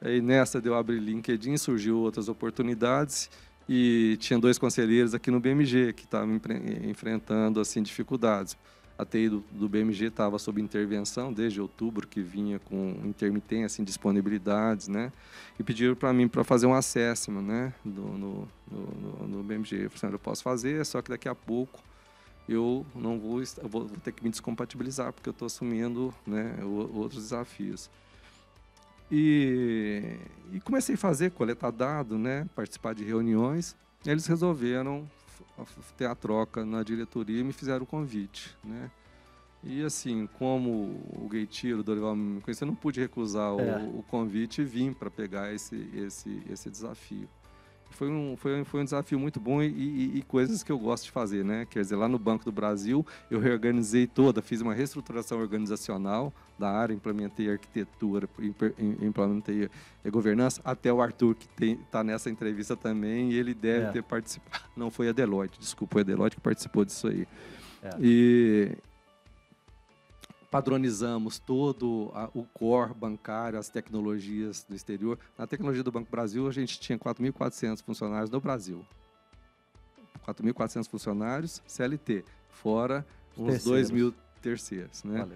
Aí 0.00 0.20
nessa 0.20 0.60
deu 0.60 0.74
abrir 0.76 1.00
LinkedIn, 1.00 1.56
surgiu 1.56 1.98
outras 1.98 2.28
oportunidades 2.28 3.28
e 3.68 4.16
tinha 4.20 4.38
dois 4.38 4.56
conselheiros 4.58 5.12
aqui 5.14 5.30
no 5.30 5.40
BMG 5.40 5.92
que 5.92 6.04
estavam 6.04 6.40
enfrentando 6.84 7.58
assim 7.60 7.82
dificuldades. 7.82 8.56
A 8.96 9.04
TI 9.04 9.28
do, 9.28 9.44
do 9.52 9.68
BMG 9.68 10.06
estava 10.06 10.38
sob 10.38 10.60
intervenção 10.60 11.32
desde 11.32 11.60
outubro, 11.60 12.06
que 12.06 12.20
vinha 12.20 12.58
com 12.58 12.96
intermitência, 13.04 13.80
indisponibilidades, 13.80 14.88
né? 14.88 15.12
E 15.58 15.62
pediram 15.62 15.94
para 15.94 16.12
mim 16.12 16.26
para 16.26 16.42
fazer 16.42 16.66
um 16.66 16.74
assessment, 16.74 17.42
né? 17.42 17.72
Do, 17.84 18.02
no, 18.02 18.48
no, 18.70 18.80
no, 18.80 19.28
no 19.28 19.42
BMG. 19.44 19.84
Eu 19.84 19.90
falei, 19.90 19.94
assim, 19.94 20.12
eu 20.12 20.18
posso 20.18 20.42
fazer, 20.42 20.84
só 20.84 21.00
que 21.00 21.10
daqui 21.10 21.28
a 21.28 21.34
pouco 21.34 21.80
eu 22.48 22.84
não 22.94 23.18
vou, 23.18 23.40
eu 23.40 23.68
vou, 23.68 23.84
ter 24.02 24.12
que 24.12 24.24
me 24.24 24.30
descompatibilizar 24.30 25.12
porque 25.12 25.28
eu 25.28 25.32
estou 25.32 25.46
assumindo, 25.46 26.14
né? 26.26 26.56
o- 26.62 26.98
Outros 26.98 27.22
desafios. 27.24 27.90
E, 29.10 30.16
e 30.52 30.60
comecei 30.60 30.94
a 30.94 30.98
fazer, 30.98 31.30
coletar 31.30 31.70
dado, 31.70 32.18
né? 32.18 32.46
Participar 32.54 32.94
de 32.94 33.04
reuniões. 33.04 33.74
Eles 34.04 34.26
resolveram 34.26 35.08
ter 35.96 36.06
a 36.06 36.14
troca 36.14 36.64
na 36.64 36.82
diretoria 36.82 37.40
e 37.40 37.44
me 37.44 37.52
fizeram 37.52 37.84
o 37.84 37.86
convite, 37.86 38.54
né? 38.62 38.90
E 39.64 39.82
assim, 39.82 40.28
como 40.38 40.70
o 41.10 41.28
Gaitiro, 41.30 41.80
o 41.80 41.82
Dorival 41.82 42.14
me 42.14 42.40
conheceu, 42.40 42.64
eu 42.64 42.70
não 42.70 42.76
pude 42.76 43.00
recusar 43.00 43.52
o, 43.54 43.60
É. 43.60 43.76
o 43.92 44.04
convite 44.08 44.60
e 44.60 44.64
vim 44.64 44.92
para 44.92 45.10
pegar 45.10 45.52
esse, 45.52 45.74
esse, 45.94 46.42
esse 46.48 46.70
desafio. 46.70 47.28
Foi 47.90 48.08
um, 48.08 48.36
foi, 48.36 48.64
foi 48.64 48.80
um 48.80 48.84
desafio 48.84 49.18
muito 49.18 49.40
bom 49.40 49.60
e, 49.62 49.66
e- 49.66 50.18
e 50.18 50.22
coisas 50.22 50.62
que 50.62 50.70
eu 50.70 50.78
gosto 50.78 51.04
de 51.04 51.10
fazer, 51.10 51.44
né? 51.44 51.66
Quer 51.68 51.80
dizer, 51.80 51.96
lá 51.96 52.06
no 52.08 52.18
Banco 52.18 52.44
do 52.44 52.52
Brasil, 52.52 53.04
eu 53.30 53.40
reorganizei 53.40 54.06
toda, 54.06 54.40
fiz 54.40 54.60
uma 54.60 54.72
reestruturação 54.74 55.40
organizacional 55.40 56.32
da 56.58 56.70
área, 56.70 56.92
implementei 56.94 57.50
arquitetura, 57.50 58.28
implementei 59.00 59.68
a 60.04 60.10
governança, 60.10 60.60
até 60.64 60.92
o 60.92 61.00
Arthur, 61.00 61.34
que 61.34 61.64
está 61.84 62.02
nessa 62.04 62.30
entrevista 62.30 62.76
também, 62.76 63.32
ele 63.32 63.54
deve 63.54 63.86
É. 63.86 63.92
ter 63.92 64.02
participado. 64.02 64.64
Não 64.76 64.90
foi 64.90 65.08
a 65.08 65.12
Deloitte, 65.12 65.58
desculpa, 65.58 65.94
foi 65.94 66.02
a 66.02 66.04
Deloitte 66.04 66.36
que 66.36 66.42
participou 66.42 66.84
disso 66.84 67.08
aí. 67.08 67.26
É. 67.82 67.90
E 68.00 68.72
padronizamos 70.50 71.38
todo 71.38 72.10
a, 72.14 72.30
o 72.34 72.44
core 72.44 72.94
bancário, 72.94 73.58
as 73.58 73.68
tecnologias 73.68 74.64
do 74.68 74.74
exterior. 74.74 75.18
Na 75.36 75.46
tecnologia 75.46 75.82
do 75.82 75.92
Banco 75.92 76.10
Brasil, 76.10 76.46
a 76.48 76.52
gente 76.52 76.80
tinha 76.80 76.98
4.400 76.98 77.82
funcionários 77.82 78.30
no 78.30 78.40
Brasil. 78.40 78.84
4.400 80.26 80.88
funcionários 80.88 81.62
CLT, 81.66 82.24
fora 82.48 83.06
uns 83.36 83.64
2 83.64 83.90
mil 83.90 84.14
terceiros. 84.42 85.02
Né? 85.04 85.26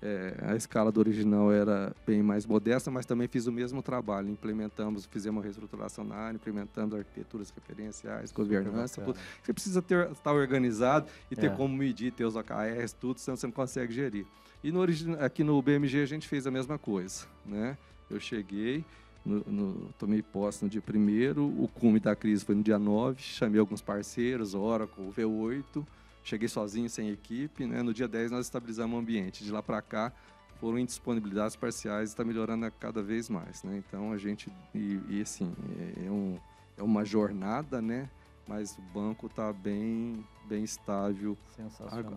É, 0.00 0.34
a 0.42 0.56
escala 0.56 0.90
do 0.90 0.98
original 1.00 1.52
era 1.52 1.94
bem 2.06 2.22
mais 2.22 2.44
modesta, 2.44 2.90
mas 2.90 3.06
também 3.06 3.28
fiz 3.28 3.46
o 3.46 3.52
mesmo 3.52 3.82
trabalho. 3.82 4.28
Implementamos, 4.28 5.06
fizemos 5.06 5.38
uma 5.38 5.42
reestruturação 5.44 6.04
na 6.04 6.16
área, 6.16 6.36
implementando 6.36 6.96
arquiteturas 6.96 7.50
referenciais, 7.50 8.30
Super 8.30 8.42
governança. 8.42 9.00
Tudo. 9.00 9.18
Você 9.42 9.52
precisa 9.52 9.80
ter, 9.80 10.10
estar 10.10 10.32
organizado 10.32 11.06
e 11.30 11.36
ter 11.36 11.52
é. 11.52 11.54
como 11.54 11.76
medir, 11.76 12.12
ter 12.12 12.24
os 12.24 12.36
OKRs, 12.36 12.92
tudo, 12.94 13.20
senão 13.20 13.36
você 13.36 13.46
não 13.46 13.52
consegue 13.52 13.92
gerir. 13.92 14.26
E 14.62 14.70
no, 14.70 14.82
aqui 15.18 15.42
no 15.42 15.60
BMG 15.60 16.02
a 16.02 16.06
gente 16.06 16.28
fez 16.28 16.46
a 16.46 16.50
mesma 16.50 16.78
coisa. 16.78 17.26
Né? 17.44 17.76
Eu 18.08 18.20
cheguei, 18.20 18.84
no, 19.24 19.40
no, 19.40 19.92
tomei 19.98 20.22
posse 20.22 20.62
no 20.62 20.70
dia 20.70 20.82
1 20.82 21.62
o 21.62 21.68
cume 21.68 21.98
da 21.98 22.14
crise 22.14 22.44
foi 22.44 22.54
no 22.54 22.62
dia 22.62 22.78
9, 22.78 23.20
chamei 23.20 23.58
alguns 23.58 23.82
parceiros, 23.82 24.54
Oracle, 24.54 25.12
V8, 25.16 25.84
cheguei 26.22 26.48
sozinho, 26.48 26.88
sem 26.88 27.10
equipe. 27.10 27.66
Né? 27.66 27.82
No 27.82 27.92
dia 27.92 28.06
10 28.06 28.30
nós 28.30 28.46
estabilizamos 28.46 28.96
o 28.96 29.00
ambiente. 29.00 29.42
De 29.42 29.50
lá 29.50 29.62
para 29.62 29.82
cá 29.82 30.12
foram 30.60 30.78
indisponibilidades 30.78 31.56
parciais 31.56 32.10
e 32.10 32.12
está 32.12 32.24
melhorando 32.24 32.70
cada 32.78 33.02
vez 33.02 33.28
mais. 33.28 33.64
Né? 33.64 33.82
Então 33.84 34.12
a 34.12 34.16
gente, 34.16 34.48
e, 34.72 35.00
e 35.08 35.20
assim, 35.22 35.52
é, 35.98 36.06
é, 36.06 36.10
um, 36.10 36.38
é 36.78 36.82
uma 36.84 37.04
jornada, 37.04 37.82
né? 37.82 38.08
mas 38.46 38.78
o 38.78 38.82
banco 38.94 39.26
está 39.26 39.52
bem, 39.52 40.24
bem 40.48 40.62
estável 40.62 41.36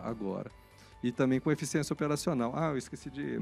agora 0.00 0.50
e 1.06 1.12
também 1.12 1.38
com 1.38 1.52
eficiência 1.52 1.94
operacional. 1.94 2.52
Ah, 2.56 2.70
eu 2.70 2.78
esqueci 2.78 3.08
de. 3.08 3.40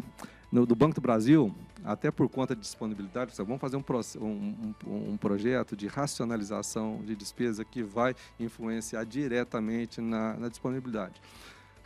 No, 0.52 0.66
do 0.66 0.76
Banco 0.76 0.94
do 0.94 1.00
Brasil, 1.00 1.52
até 1.82 2.10
por 2.10 2.28
conta 2.28 2.54
de 2.54 2.60
disponibilidade, 2.60 3.32
vamos 3.38 3.60
fazer 3.60 3.76
um, 3.76 3.84
um, 4.20 4.74
um, 4.86 5.12
um 5.12 5.16
projeto 5.16 5.74
de 5.74 5.86
racionalização 5.86 7.00
de 7.04 7.16
despesa 7.16 7.64
que 7.64 7.82
vai 7.82 8.14
influenciar 8.38 9.04
diretamente 9.04 10.00
na, 10.00 10.34
na 10.34 10.48
disponibilidade. 10.48 11.20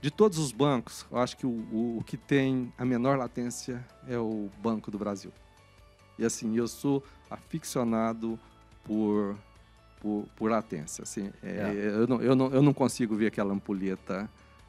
De 0.03 0.11
todos 0.11 0.39
os 0.39 0.53
bancos, 0.53 1.07
eu 1.11 1.19
acho 1.19 1.37
que 1.37 1.47
o, 1.47 1.51
o, 1.51 1.99
o, 1.99 2.05
que 2.05 2.17
tem 2.17 2.73
a 2.77 2.85
menor 2.85 3.17
latência 3.17 3.83
é 4.07 4.19
o 4.19 4.51
Banco 4.61 4.91
do 4.91 4.99
Brasil. 4.99 5.33
E 6.19 6.25
assim, 6.25 6.57
eu 6.57 6.69
sou 6.69 7.03
aficionado 7.31 8.39
por, 8.85 9.37
por, 10.01 10.27
por 10.37 10.51
latência. 10.51 11.03
Assim, 11.03 11.31
é, 11.43 11.49
é. 11.49 11.87
Eu, 11.87 12.07
não, 12.07 12.21
eu, 12.21 12.35
não, 12.35 12.47
eu 12.49 12.63
não 12.63 12.75
consigo 12.75 13.17
ver 13.17 13.29
aquela 13.29 13.55
ampulheta 13.55 14.29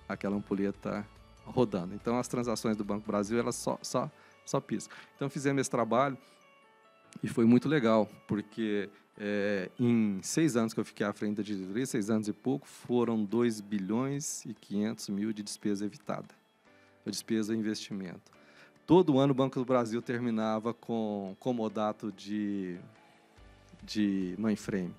aquela 0.10 0.36
ampulheta 0.36 1.06
rodando. 1.45 1.93
Então, 1.93 2.17
as 2.17 2.28
transações 2.28 2.76
do 2.76 2.84
Banco 2.84 3.06
Brasil, 3.06 3.38
elas 3.39 3.56
só, 3.56 3.78
só, 3.82 4.10
só 4.45 4.60
piscam. 4.60 4.98
Então, 5.15 5.30
fizemos 5.30 5.62
esse 5.62 5.69
trabalho 5.69 6.17
e 7.24 7.28
foi 7.28 7.45
muito 7.45 7.69
legal, 7.69 8.10
porque 8.28 8.89
é, 9.17 9.69
em 9.80 10.19
seis 10.24 10.56
anos 10.56 10.74
que 10.74 10.80
eu 10.80 10.86
fiquei 10.86 11.06
à 11.06 11.13
frente 11.13 11.38
da 11.38 11.43
diretoria, 11.43 11.86
seis 11.86 12.10
anos 12.10 12.28
e 12.28 12.34
pouco, 12.34 12.67
foram 12.67 13.24
2 13.24 13.62
bilhões 13.62 14.45
e 14.45 14.54
500 14.54 15.10
mil 15.10 15.32
de 15.32 15.43
despesa 15.43 15.86
evitada, 15.86 16.28
a 17.06 17.10
despesa 17.10 17.54
e 17.54 17.58
investimento. 17.58 18.32
Todo 18.86 19.19
ano 19.19 19.32
o 19.32 19.36
Banco 19.36 19.60
do 19.60 19.65
Brasil 19.65 20.02
terminava 20.02 20.74
com 20.74 21.36
comodato 21.39 22.12
de, 22.12 22.78
de 23.84 24.36
mainframe. 24.39 24.93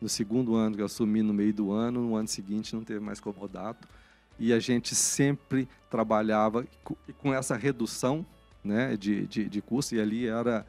No 0.00 0.08
segundo 0.08 0.54
ano 0.54 0.74
que 0.74 0.80
eu 0.80 0.86
assumi, 0.86 1.22
no 1.22 1.34
meio 1.34 1.52
do 1.52 1.70
ano, 1.72 2.00
no 2.00 2.16
ano 2.16 2.26
seguinte 2.26 2.74
não 2.74 2.82
teve 2.82 3.00
mais 3.00 3.20
comodato 3.20 3.86
e 4.42 4.52
a 4.52 4.58
gente 4.58 4.92
sempre 4.96 5.68
trabalhava 5.88 6.66
com 7.18 7.32
essa 7.32 7.56
redução 7.56 8.26
né, 8.64 8.96
de, 8.96 9.24
de, 9.28 9.48
de 9.48 9.62
custo, 9.62 9.94
e 9.94 10.00
ali 10.00 10.26
era 10.26 10.66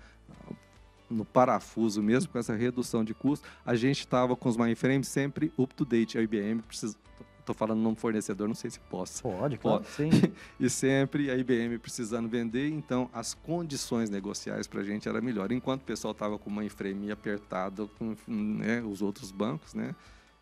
no 1.10 1.26
parafuso 1.26 2.02
mesmo, 2.02 2.32
com 2.32 2.38
essa 2.38 2.54
redução 2.54 3.04
de 3.04 3.16
custo, 3.16 3.48
a 3.66 3.74
gente 3.74 4.02
estava 4.02 4.36
com 4.36 4.48
os 4.48 4.56
mainframes 4.56 5.08
sempre 5.08 5.52
up-to-date. 5.58 6.20
A 6.20 6.22
IBM 6.22 6.62
precisa, 6.62 6.96
estou 7.40 7.56
falando 7.56 7.80
num 7.80 7.96
fornecedor, 7.96 8.48
não 8.48 8.54
sei 8.54 8.70
se 8.70 8.80
posso. 8.80 9.24
Pode, 9.24 9.58
claro, 9.58 9.84
sim. 9.86 10.12
e 10.60 10.70
sempre 10.70 11.32
a 11.32 11.36
IBM 11.36 11.80
precisando 11.80 12.30
vender, 12.30 12.70
então 12.70 13.10
as 13.12 13.34
condições 13.34 14.08
negociais 14.08 14.68
para 14.68 14.82
a 14.82 14.84
gente 14.84 15.10
era 15.10 15.20
melhor. 15.20 15.52
Enquanto 15.52 15.82
o 15.82 15.86
pessoal 15.86 16.12
estava 16.12 16.38
com 16.38 16.48
o 16.48 16.54
mainframe 16.54 17.12
apertado 17.12 17.90
com 17.98 18.16
né, 18.28 18.84
os 18.84 19.02
outros 19.02 19.32
bancos, 19.32 19.74
né? 19.74 19.96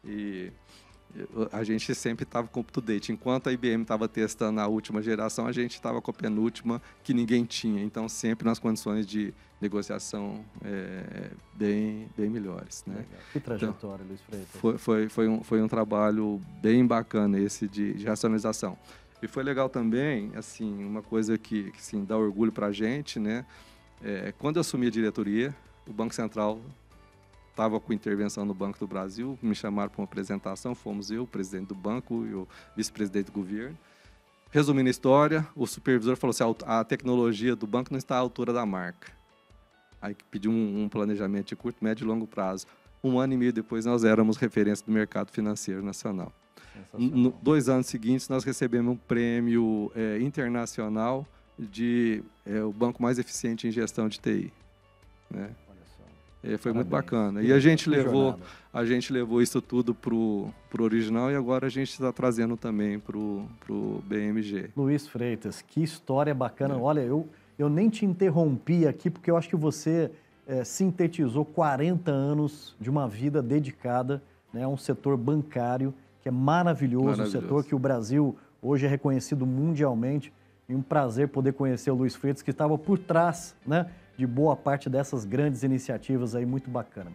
E 0.03 0.51
a 1.51 1.63
gente 1.63 1.93
sempre 1.93 2.23
estava 2.23 2.47
com 2.47 2.59
up-to-date. 2.59 3.11
Enquanto 3.11 3.47
a 3.47 3.53
IBM 3.53 3.81
estava 3.81 4.07
testando 4.07 4.59
a 4.59 4.67
última 4.67 5.01
geração, 5.01 5.47
a 5.47 5.51
gente 5.51 5.73
estava 5.73 6.01
com 6.01 6.11
a 6.11 6.13
penúltima 6.13 6.81
que 7.03 7.13
ninguém 7.13 7.43
tinha. 7.45 7.83
Então, 7.83 8.07
sempre 8.07 8.45
nas 8.45 8.59
condições 8.59 9.05
de 9.05 9.33
negociação 9.59 10.43
é, 10.63 11.31
bem, 11.53 12.07
bem 12.17 12.29
melhores. 12.29 12.83
Né? 12.85 13.05
Que 13.31 13.39
trajetória, 13.39 14.03
então, 14.03 14.07
Luiz 14.07 14.21
Freitas. 14.21 14.49
Foi, 14.61 14.77
foi, 14.77 15.09
foi, 15.09 15.27
um, 15.27 15.43
foi 15.43 15.61
um 15.61 15.67
trabalho 15.67 16.41
bem 16.61 16.85
bacana 16.85 17.39
esse 17.39 17.67
de, 17.67 17.93
de 17.93 18.05
racionalização. 18.05 18.77
E 19.21 19.27
foi 19.27 19.43
legal 19.43 19.69
também, 19.69 20.31
assim, 20.35 20.83
uma 20.83 21.03
coisa 21.03 21.37
que, 21.37 21.71
que 21.71 21.77
assim, 21.77 22.03
dá 22.03 22.17
orgulho 22.17 22.51
para 22.51 22.67
a 22.67 22.71
gente, 22.71 23.19
né? 23.19 23.45
É, 24.03 24.33
quando 24.39 24.55
eu 24.55 24.61
assumi 24.61 24.87
a 24.87 24.89
diretoria, 24.89 25.55
o 25.87 25.93
Banco 25.93 26.15
Central 26.15 26.59
estava 27.51 27.79
com 27.79 27.93
intervenção 27.93 28.45
no 28.45 28.53
Banco 28.53 28.79
do 28.79 28.87
Brasil, 28.87 29.37
me 29.41 29.53
chamaram 29.53 29.89
para 29.89 30.01
uma 30.01 30.05
apresentação, 30.05 30.73
fomos 30.73 31.11
eu, 31.11 31.23
o 31.23 31.27
presidente 31.27 31.67
do 31.67 31.75
banco 31.75 32.25
e 32.25 32.33
o 32.33 32.47
vice-presidente 32.75 33.27
do 33.27 33.31
governo. 33.33 33.77
Resumindo 34.49 34.87
a 34.87 34.91
história, 34.91 35.47
o 35.55 35.65
supervisor 35.67 36.17
falou 36.17 36.31
assim, 36.31 36.43
a 36.65 36.83
tecnologia 36.83 37.55
do 37.55 37.67
banco 37.67 37.91
não 37.91 37.97
está 37.97 38.15
à 38.15 38.19
altura 38.19 38.51
da 38.51 38.65
marca. 38.65 39.11
Aí 40.01 40.15
pediu 40.29 40.51
um, 40.51 40.83
um 40.83 40.89
planejamento 40.89 41.47
de 41.47 41.55
curto, 41.55 41.83
médio 41.83 42.03
e 42.03 42.07
longo 42.07 42.25
prazo. 42.25 42.65
Um 43.03 43.19
ano 43.19 43.33
e 43.33 43.37
meio 43.37 43.53
depois, 43.53 43.85
nós 43.85 44.03
éramos 44.03 44.37
referência 44.37 44.85
do 44.85 44.91
mercado 44.91 45.31
financeiro 45.31 45.83
nacional. 45.83 46.33
No, 46.93 47.31
dois 47.41 47.69
anos 47.69 47.87
seguintes, 47.87 48.27
nós 48.27 48.43
recebemos 48.43 48.93
um 48.93 48.97
prêmio 48.97 49.91
é, 49.95 50.19
internacional 50.19 51.25
de 51.57 52.23
é, 52.45 52.61
o 52.63 52.71
banco 52.71 53.01
mais 53.01 53.19
eficiente 53.19 53.67
em 53.67 53.71
gestão 53.71 54.09
de 54.09 54.19
TI. 54.19 54.51
Né? 55.29 55.49
É, 56.43 56.57
foi 56.57 56.73
Parabéns. 56.73 56.75
muito 56.75 56.89
bacana. 56.89 57.41
E 57.41 57.53
a 57.53 57.59
gente 57.59 57.89
levou, 57.89 58.39
a 58.73 58.83
gente 58.83 59.13
levou 59.13 59.41
isso 59.41 59.61
tudo 59.61 59.93
pro 59.93 60.49
pro 60.69 60.83
original 60.83 61.29
e 61.29 61.35
agora 61.35 61.67
a 61.67 61.69
gente 61.69 61.89
está 61.89 62.11
trazendo 62.11 62.57
também 62.57 62.99
pro 62.99 63.45
pro 63.65 64.01
BMG. 64.07 64.69
Luiz 64.75 65.07
Freitas, 65.07 65.61
que 65.61 65.83
história 65.83 66.33
bacana. 66.33 66.75
É. 66.75 66.77
Olha, 66.77 67.01
eu 67.01 67.27
eu 67.59 67.69
nem 67.69 67.89
te 67.89 68.05
interrompi 68.05 68.87
aqui 68.87 69.09
porque 69.09 69.29
eu 69.29 69.37
acho 69.37 69.47
que 69.47 69.55
você 69.55 70.09
é, 70.47 70.63
sintetizou 70.63 71.45
40 71.45 72.11
anos 72.11 72.75
de 72.79 72.89
uma 72.89 73.07
vida 73.07 73.41
dedicada 73.41 74.21
né, 74.51 74.63
a 74.63 74.67
um 74.67 74.77
setor 74.77 75.15
bancário 75.15 75.93
que 76.21 76.29
é 76.29 76.31
maravilhoso, 76.31 77.05
maravilhoso, 77.05 77.37
um 77.37 77.41
setor 77.41 77.63
que 77.63 77.75
o 77.75 77.79
Brasil 77.79 78.35
hoje 78.61 78.85
é 78.85 78.89
reconhecido 78.89 79.45
mundialmente. 79.45 80.31
E 80.69 80.75
um 80.75 80.81
prazer 80.81 81.27
poder 81.27 81.53
conhecer 81.53 81.91
o 81.91 81.95
Luiz 81.95 82.15
Freitas, 82.15 82.41
que 82.41 82.51
estava 82.51 82.77
por 82.77 82.97
trás 82.97 83.55
né, 83.65 83.87
de 84.17 84.27
boa 84.27 84.55
parte 84.55 84.89
dessas 84.89 85.25
grandes 85.25 85.63
iniciativas 85.63 86.35
aí, 86.35 86.45
muito 86.45 86.69
bacana. 86.69 87.11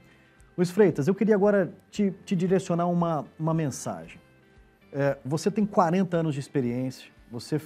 Luiz 0.56 0.70
Freitas, 0.70 1.06
eu 1.06 1.14
queria 1.14 1.35
agora 1.35 1.72
te, 1.90 2.11
te 2.24 2.35
direcionar 2.35 2.87
uma, 2.87 3.26
uma 3.38 3.52
mensagem. 3.52 4.20
É, 4.92 5.18
você 5.24 5.50
tem 5.50 5.66
40 5.66 6.16
anos 6.16 6.35
de 6.35 6.40
experiência, 6.40 7.11
você 7.30 7.61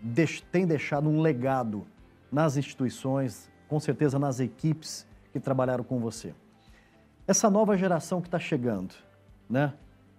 deix, 0.00 0.40
tem 0.52 0.66
deixado 0.66 1.08
um 1.08 1.20
legado 1.20 1.86
nas 2.32 2.56
instituições, 2.56 3.50
com 3.68 3.78
certeza 3.78 4.18
nas 4.18 4.40
equipes 4.40 5.06
que 5.32 5.40
trabalharam 5.40 5.84
com 5.84 5.98
você. 6.00 6.34
Essa 7.26 7.50
nova 7.50 7.76
geração 7.76 8.20
que 8.20 8.28
está 8.28 8.38
chegando, 8.38 8.94
né? 9.48 9.74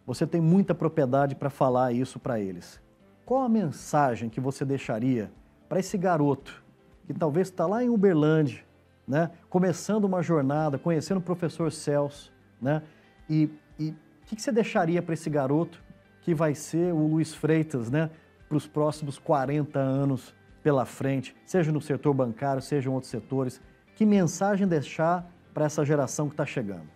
Você 0.06 0.28
tem 0.28 0.40
muita 0.40 0.76
propriedade 0.76 1.36
para 1.36 1.50
falar 1.50 1.92
isso 1.92 2.20
para 2.20 2.40
eles. 2.40 2.80
Qual 3.26 3.42
a 3.42 3.50
mensagem 3.50 4.30
que 4.30 4.40
você 4.40 4.64
deixaria 4.64 5.32
para 5.68 5.80
esse 5.80 5.98
garoto 5.98 6.64
que 7.06 7.14
talvez 7.14 7.48
está 7.48 7.66
lá 7.66 7.84
em 7.84 7.90
Uberlândia, 7.90 8.64
né, 9.08 9.32
começando 9.50 10.06
uma 10.06 10.22
jornada, 10.22 10.78
conhecendo 10.78 11.18
o 11.18 11.22
professor 11.22 11.72
Celso, 11.72 12.34
né, 12.62 12.82
e 13.30 13.50
o 13.80 13.94
que, 14.26 14.36
que 14.36 14.42
você 14.42 14.52
deixaria 14.52 15.02
para 15.02 15.14
esse 15.14 15.30
garoto 15.30 15.84
que 16.22 16.34
vai 16.34 16.56
ser 16.56 16.92
o 16.92 17.08
Luiz 17.08 17.34
Freitas, 17.34 17.92
né, 17.92 18.10
para 18.48 18.58
os 18.58 18.68
próximos 18.68 19.20
40 19.20 19.80
anos 19.80 20.34
pela 20.64 20.86
frente, 20.86 21.36
seja 21.46 21.72
no 21.72 21.80
setor 21.80 22.14
bancário, 22.14 22.62
seja 22.62 22.90
em 22.90 22.92
outros 22.92 23.12
setores? 23.12 23.62
Que 23.96 24.04
mensagem 24.04 24.68
deixar 24.68 25.32
para 25.54 25.66
essa 25.66 25.86
geração 25.86 26.28
que 26.28 26.34
está 26.34 26.46
chegando? 26.46 26.88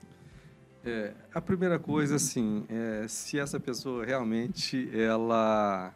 É, 0.83 1.13
a 1.33 1.39
primeira 1.39 1.77
coisa, 1.77 2.15
assim, 2.15 2.65
é, 2.67 3.05
se 3.07 3.37
essa 3.37 3.59
pessoa 3.59 4.03
realmente 4.03 4.89
ela, 4.97 5.93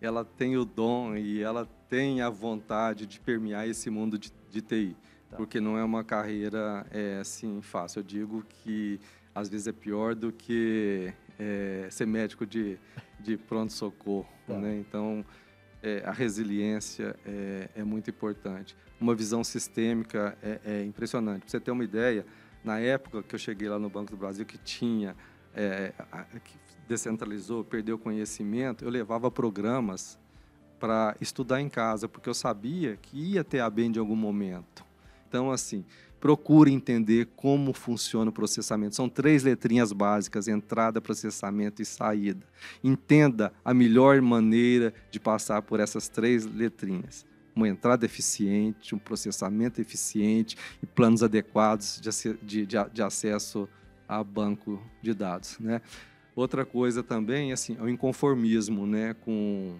ela 0.00 0.24
tem 0.24 0.56
o 0.56 0.64
dom 0.64 1.16
e 1.16 1.42
ela 1.42 1.68
tem 1.88 2.22
a 2.22 2.30
vontade 2.30 3.06
de 3.06 3.20
permear 3.20 3.68
esse 3.68 3.90
mundo 3.90 4.18
de, 4.18 4.32
de 4.50 4.60
TI, 4.62 4.96
tá. 5.28 5.36
porque 5.36 5.60
não 5.60 5.76
é 5.76 5.84
uma 5.84 6.02
carreira 6.02 6.86
é, 6.90 7.18
assim 7.20 7.60
fácil. 7.60 8.00
Eu 8.00 8.04
digo 8.04 8.44
que 8.48 8.98
às 9.34 9.48
vezes 9.48 9.66
é 9.66 9.72
pior 9.72 10.14
do 10.14 10.32
que 10.32 11.12
é, 11.38 11.88
ser 11.90 12.06
médico 12.06 12.46
de, 12.46 12.78
de 13.18 13.36
pronto 13.36 13.72
socorro, 13.72 14.28
tá. 14.46 14.56
né? 14.58 14.78
Então 14.78 15.24
é, 15.82 16.02
a 16.04 16.12
resiliência 16.12 17.16
é, 17.26 17.68
é, 17.76 17.84
muito 17.84 18.10
importante. 18.10 18.76
Uma 19.00 19.14
visão 19.14 19.42
sistêmica 19.42 20.36
é, 20.42 20.60
é 20.64 20.84
impressionante. 20.84 21.40
Para 21.40 21.50
você 21.50 21.60
ter 21.60 21.70
uma 21.70 21.84
ideia, 21.84 22.24
na 22.62 22.78
época 22.78 23.22
que 23.22 23.34
eu 23.34 23.38
cheguei 23.38 23.68
lá 23.68 23.78
no 23.78 23.88
Banco 23.88 24.10
do 24.10 24.16
Brasil, 24.16 24.44
que 24.44 24.58
tinha, 24.58 25.16
é, 25.54 25.92
que 26.44 26.58
descentralizou, 26.90 27.62
perdeu 27.62 27.96
conhecimento, 27.96 28.84
eu 28.84 28.90
levava 28.90 29.30
programas 29.30 30.18
para 30.80 31.16
estudar 31.20 31.60
em 31.60 31.68
casa, 31.68 32.08
porque 32.08 32.28
eu 32.28 32.34
sabia 32.34 32.98
que 33.00 33.16
ia 33.16 33.44
ter 33.44 33.60
a 33.60 33.70
BEM 33.70 33.92
de 33.92 34.00
algum 34.00 34.16
momento. 34.16 34.84
Então, 35.28 35.52
assim, 35.52 35.84
procure 36.18 36.72
entender 36.72 37.28
como 37.36 37.72
funciona 37.72 38.30
o 38.30 38.32
processamento. 38.32 38.96
São 38.96 39.08
três 39.08 39.44
letrinhas 39.44 39.92
básicas: 39.92 40.48
entrada, 40.48 41.00
processamento 41.00 41.80
e 41.80 41.84
saída. 41.84 42.44
Entenda 42.82 43.52
a 43.64 43.72
melhor 43.72 44.20
maneira 44.20 44.92
de 45.12 45.20
passar 45.20 45.62
por 45.62 45.78
essas 45.78 46.08
três 46.08 46.44
letrinhas. 46.44 47.24
Uma 47.54 47.68
entrada 47.68 48.04
eficiente, 48.04 48.96
um 48.96 48.98
processamento 48.98 49.80
eficiente 49.80 50.56
e 50.82 50.86
planos 50.86 51.22
adequados 51.22 52.00
de, 52.00 52.66
de, 52.66 52.66
de, 52.66 53.02
acesso 53.02 53.68
a 54.08 54.24
banco 54.24 54.82
de 55.00 55.14
dados. 55.14 55.56
Né? 55.60 55.80
Outra 56.34 56.64
coisa 56.64 57.02
também 57.02 57.52
assim, 57.52 57.76
é 57.78 57.82
o 57.82 57.88
inconformismo 57.88 58.86
né, 58.86 59.14
com 59.14 59.76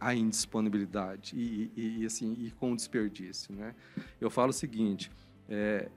a 0.00 0.14
indisponibilidade 0.14 1.36
e, 1.36 1.70
e, 1.76 2.02
e, 2.02 2.06
assim 2.06 2.34
e 2.38 2.50
com 2.52 2.72
o 2.72 2.76
desperdício, 2.76 3.54
né? 3.54 3.74
Eu 4.20 4.30
falo 4.30 4.50
o 4.50 4.52
seguinte: 4.52 5.10
é, 5.48 5.88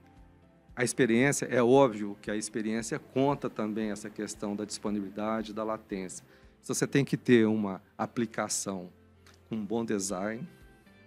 a 0.75 0.83
experiência 0.83 1.45
é 1.45 1.61
óbvio 1.61 2.17
que 2.21 2.29
a 2.29 2.35
experiência 2.35 2.99
conta 2.99 3.49
também 3.49 3.91
essa 3.91 4.09
questão 4.09 4.55
da 4.55 4.65
disponibilidade, 4.65 5.53
da 5.53 5.63
latência. 5.63 6.25
Então, 6.61 6.75
você 6.75 6.87
tem 6.87 7.05
que 7.05 7.15
ter 7.15 7.47
uma 7.47 7.81
aplicação 7.97 8.89
com 9.47 9.55
um 9.55 9.65
bom 9.65 9.85
design, 9.85 10.47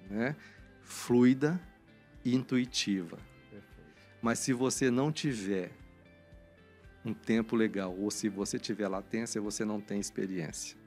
né? 0.08 0.34
Fluida 0.82 1.60
e 2.24 2.34
intuitiva. 2.34 3.18
Mas 4.22 4.38
se 4.38 4.52
você 4.52 4.90
não 4.90 5.10
tiver 5.10 5.70
um 7.04 7.14
tempo 7.14 7.56
legal 7.56 7.94
ou 7.96 8.10
se 8.10 8.28
você 8.28 8.58
tiver 8.58 8.88
latência, 8.88 9.40
você 9.40 9.64
não 9.64 9.80
tem 9.80 9.98
experiência. 9.98 10.80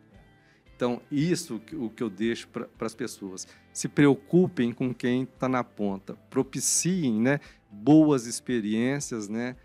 Então, 0.76 1.02
isso 1.12 1.62
o 1.74 1.90
que 1.90 2.04
eu 2.04 2.10
deixo 2.10 2.48
para 2.50 2.68
as 2.82 2.96
pessoas. 2.96 3.48
Se 3.72 3.88
preocupem 3.88 4.72
com 4.74 4.94
quem 4.94 5.24
está 5.24 5.48
na 5.48 5.64
ponta. 5.64 6.16
Propiciem 6.30 7.22
né, 7.22 7.40
boas 7.72 8.26
experiências 8.26 9.30
né, 9.30 9.56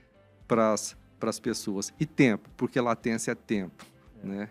para 0.47 0.75
as 0.75 1.41
pessoas. 1.41 1.93
E 1.99 2.07
tempo, 2.07 2.49
porque 2.57 2.81
latência 2.81 3.33
é 3.33 3.35
tempo. 3.35 3.85
É. 4.23 4.27
Né? 4.27 4.51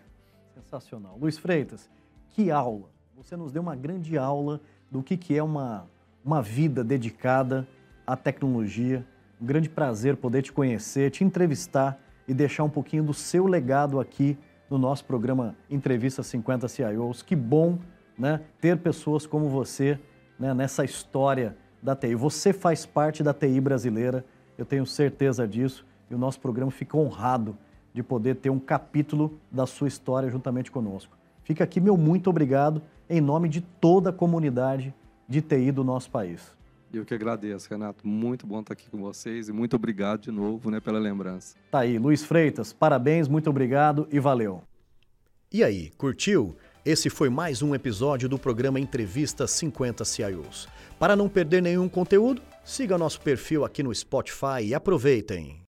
Sensacional. 0.55 1.17
Luiz 1.17 1.38
Freitas, 1.38 1.89
que 2.29 2.51
aula! 2.51 2.89
Você 3.15 3.36
nos 3.36 3.51
deu 3.51 3.62
uma 3.62 3.75
grande 3.75 4.17
aula 4.17 4.62
do 4.91 5.01
que, 5.01 5.17
que 5.17 5.36
é 5.36 5.41
uma, 5.41 5.89
uma 6.23 6.41
vida 6.41 6.83
dedicada 6.83 7.67
à 8.05 8.15
tecnologia. 8.15 9.05
Um 9.39 9.45
grande 9.45 9.69
prazer 9.69 10.17
poder 10.17 10.41
te 10.41 10.52
conhecer, 10.52 11.12
te 11.12 11.23
entrevistar 11.23 12.00
e 12.28 12.34
deixar 12.34 12.63
um 12.63 12.69
pouquinho 12.69 13.04
do 13.04 13.13
seu 13.13 13.45
legado 13.45 14.00
aqui 14.00 14.38
no 14.69 14.78
nosso 14.78 15.06
programa 15.06 15.56
Entrevista 15.69 16.23
50 16.23 16.67
CIOs. 16.67 17.21
Que 17.21 17.36
bom 17.36 17.78
né, 18.17 18.41
ter 18.60 18.78
pessoas 18.78 19.28
como 19.28 19.47
você 19.47 20.00
né, 20.39 20.54
nessa 20.54 20.84
história 20.84 21.56
da 21.82 21.95
TI. 21.95 22.15
Você 22.15 22.52
faz 22.52 22.86
parte 22.86 23.21
da 23.21 23.34
TI 23.34 23.62
brasileira, 23.62 24.26
eu 24.58 24.65
tenho 24.65 24.86
certeza 24.86 25.47
disso, 25.47 25.86
e 26.10 26.15
o 26.15 26.17
nosso 26.17 26.39
programa 26.39 26.71
fica 26.71 26.97
honrado 26.97 27.56
de 27.93 28.02
poder 28.02 28.36
ter 28.38 28.50
um 28.50 28.60
capítulo 28.60 29.39
da 29.52 29.65
sua 29.65 29.88
história 29.88 30.30
juntamente 30.30 30.71
conosco. 30.71 31.15
Fica 31.43 31.63
aqui 31.63 31.80
meu 31.80 31.95
muito 31.95 32.30
obrigado 32.30 32.82
em 33.10 33.21
nome 33.21 33.47
de 33.47 33.62
toda 33.62 34.10
a 34.10 34.13
comunidade 34.13 34.93
de 35.28 35.41
TI 35.41 35.71
do 35.71 35.84
nosso 35.84 36.10
país. 36.10 36.56
Eu 36.93 37.06
que 37.06 37.13
agradeço, 37.13 37.69
Renato. 37.69 38.08
Muito 38.08 38.47
bom 38.47 38.62
estar 38.62 38.73
aqui 38.73 38.89
com 38.89 38.97
vocês 38.97 39.50
e 39.50 39.54
muito 39.54 39.76
obrigado 39.76 40.21
de 40.21 40.32
novo 40.32 40.71
né, 40.71 40.80
pela 40.80 41.00
lembrança. 41.00 41.56
Tá 41.69 41.80
aí, 41.80 41.97
Luiz 41.97 42.23
Freitas, 42.23 42.73
parabéns, 42.73 43.28
muito 43.28 43.50
obrigado 43.50 44.08
e 44.12 44.19
valeu. 44.19 44.63
E 45.52 45.63
aí, 45.63 45.91
curtiu? 45.97 46.58
Esse 46.84 47.10
foi 47.10 47.30
mais 47.30 47.62
um 47.62 47.76
episódio 47.76 48.28
do 48.28 48.39
programa 48.39 48.80
Entrevista 48.80 49.45
50 49.45 50.04
CIOs. 50.06 50.67
Para 50.97 51.15
não 51.15 51.30
perder 51.30 51.62
nenhum 51.62 51.88
conteúdo, 51.88 52.41
siga 52.63 52.97
nosso 52.97 53.21
perfil 53.21 53.63
aqui 53.63 53.84
no 53.84 53.93
Spotify 53.93 54.63
e 54.63 54.73
aproveitem! 54.73 55.56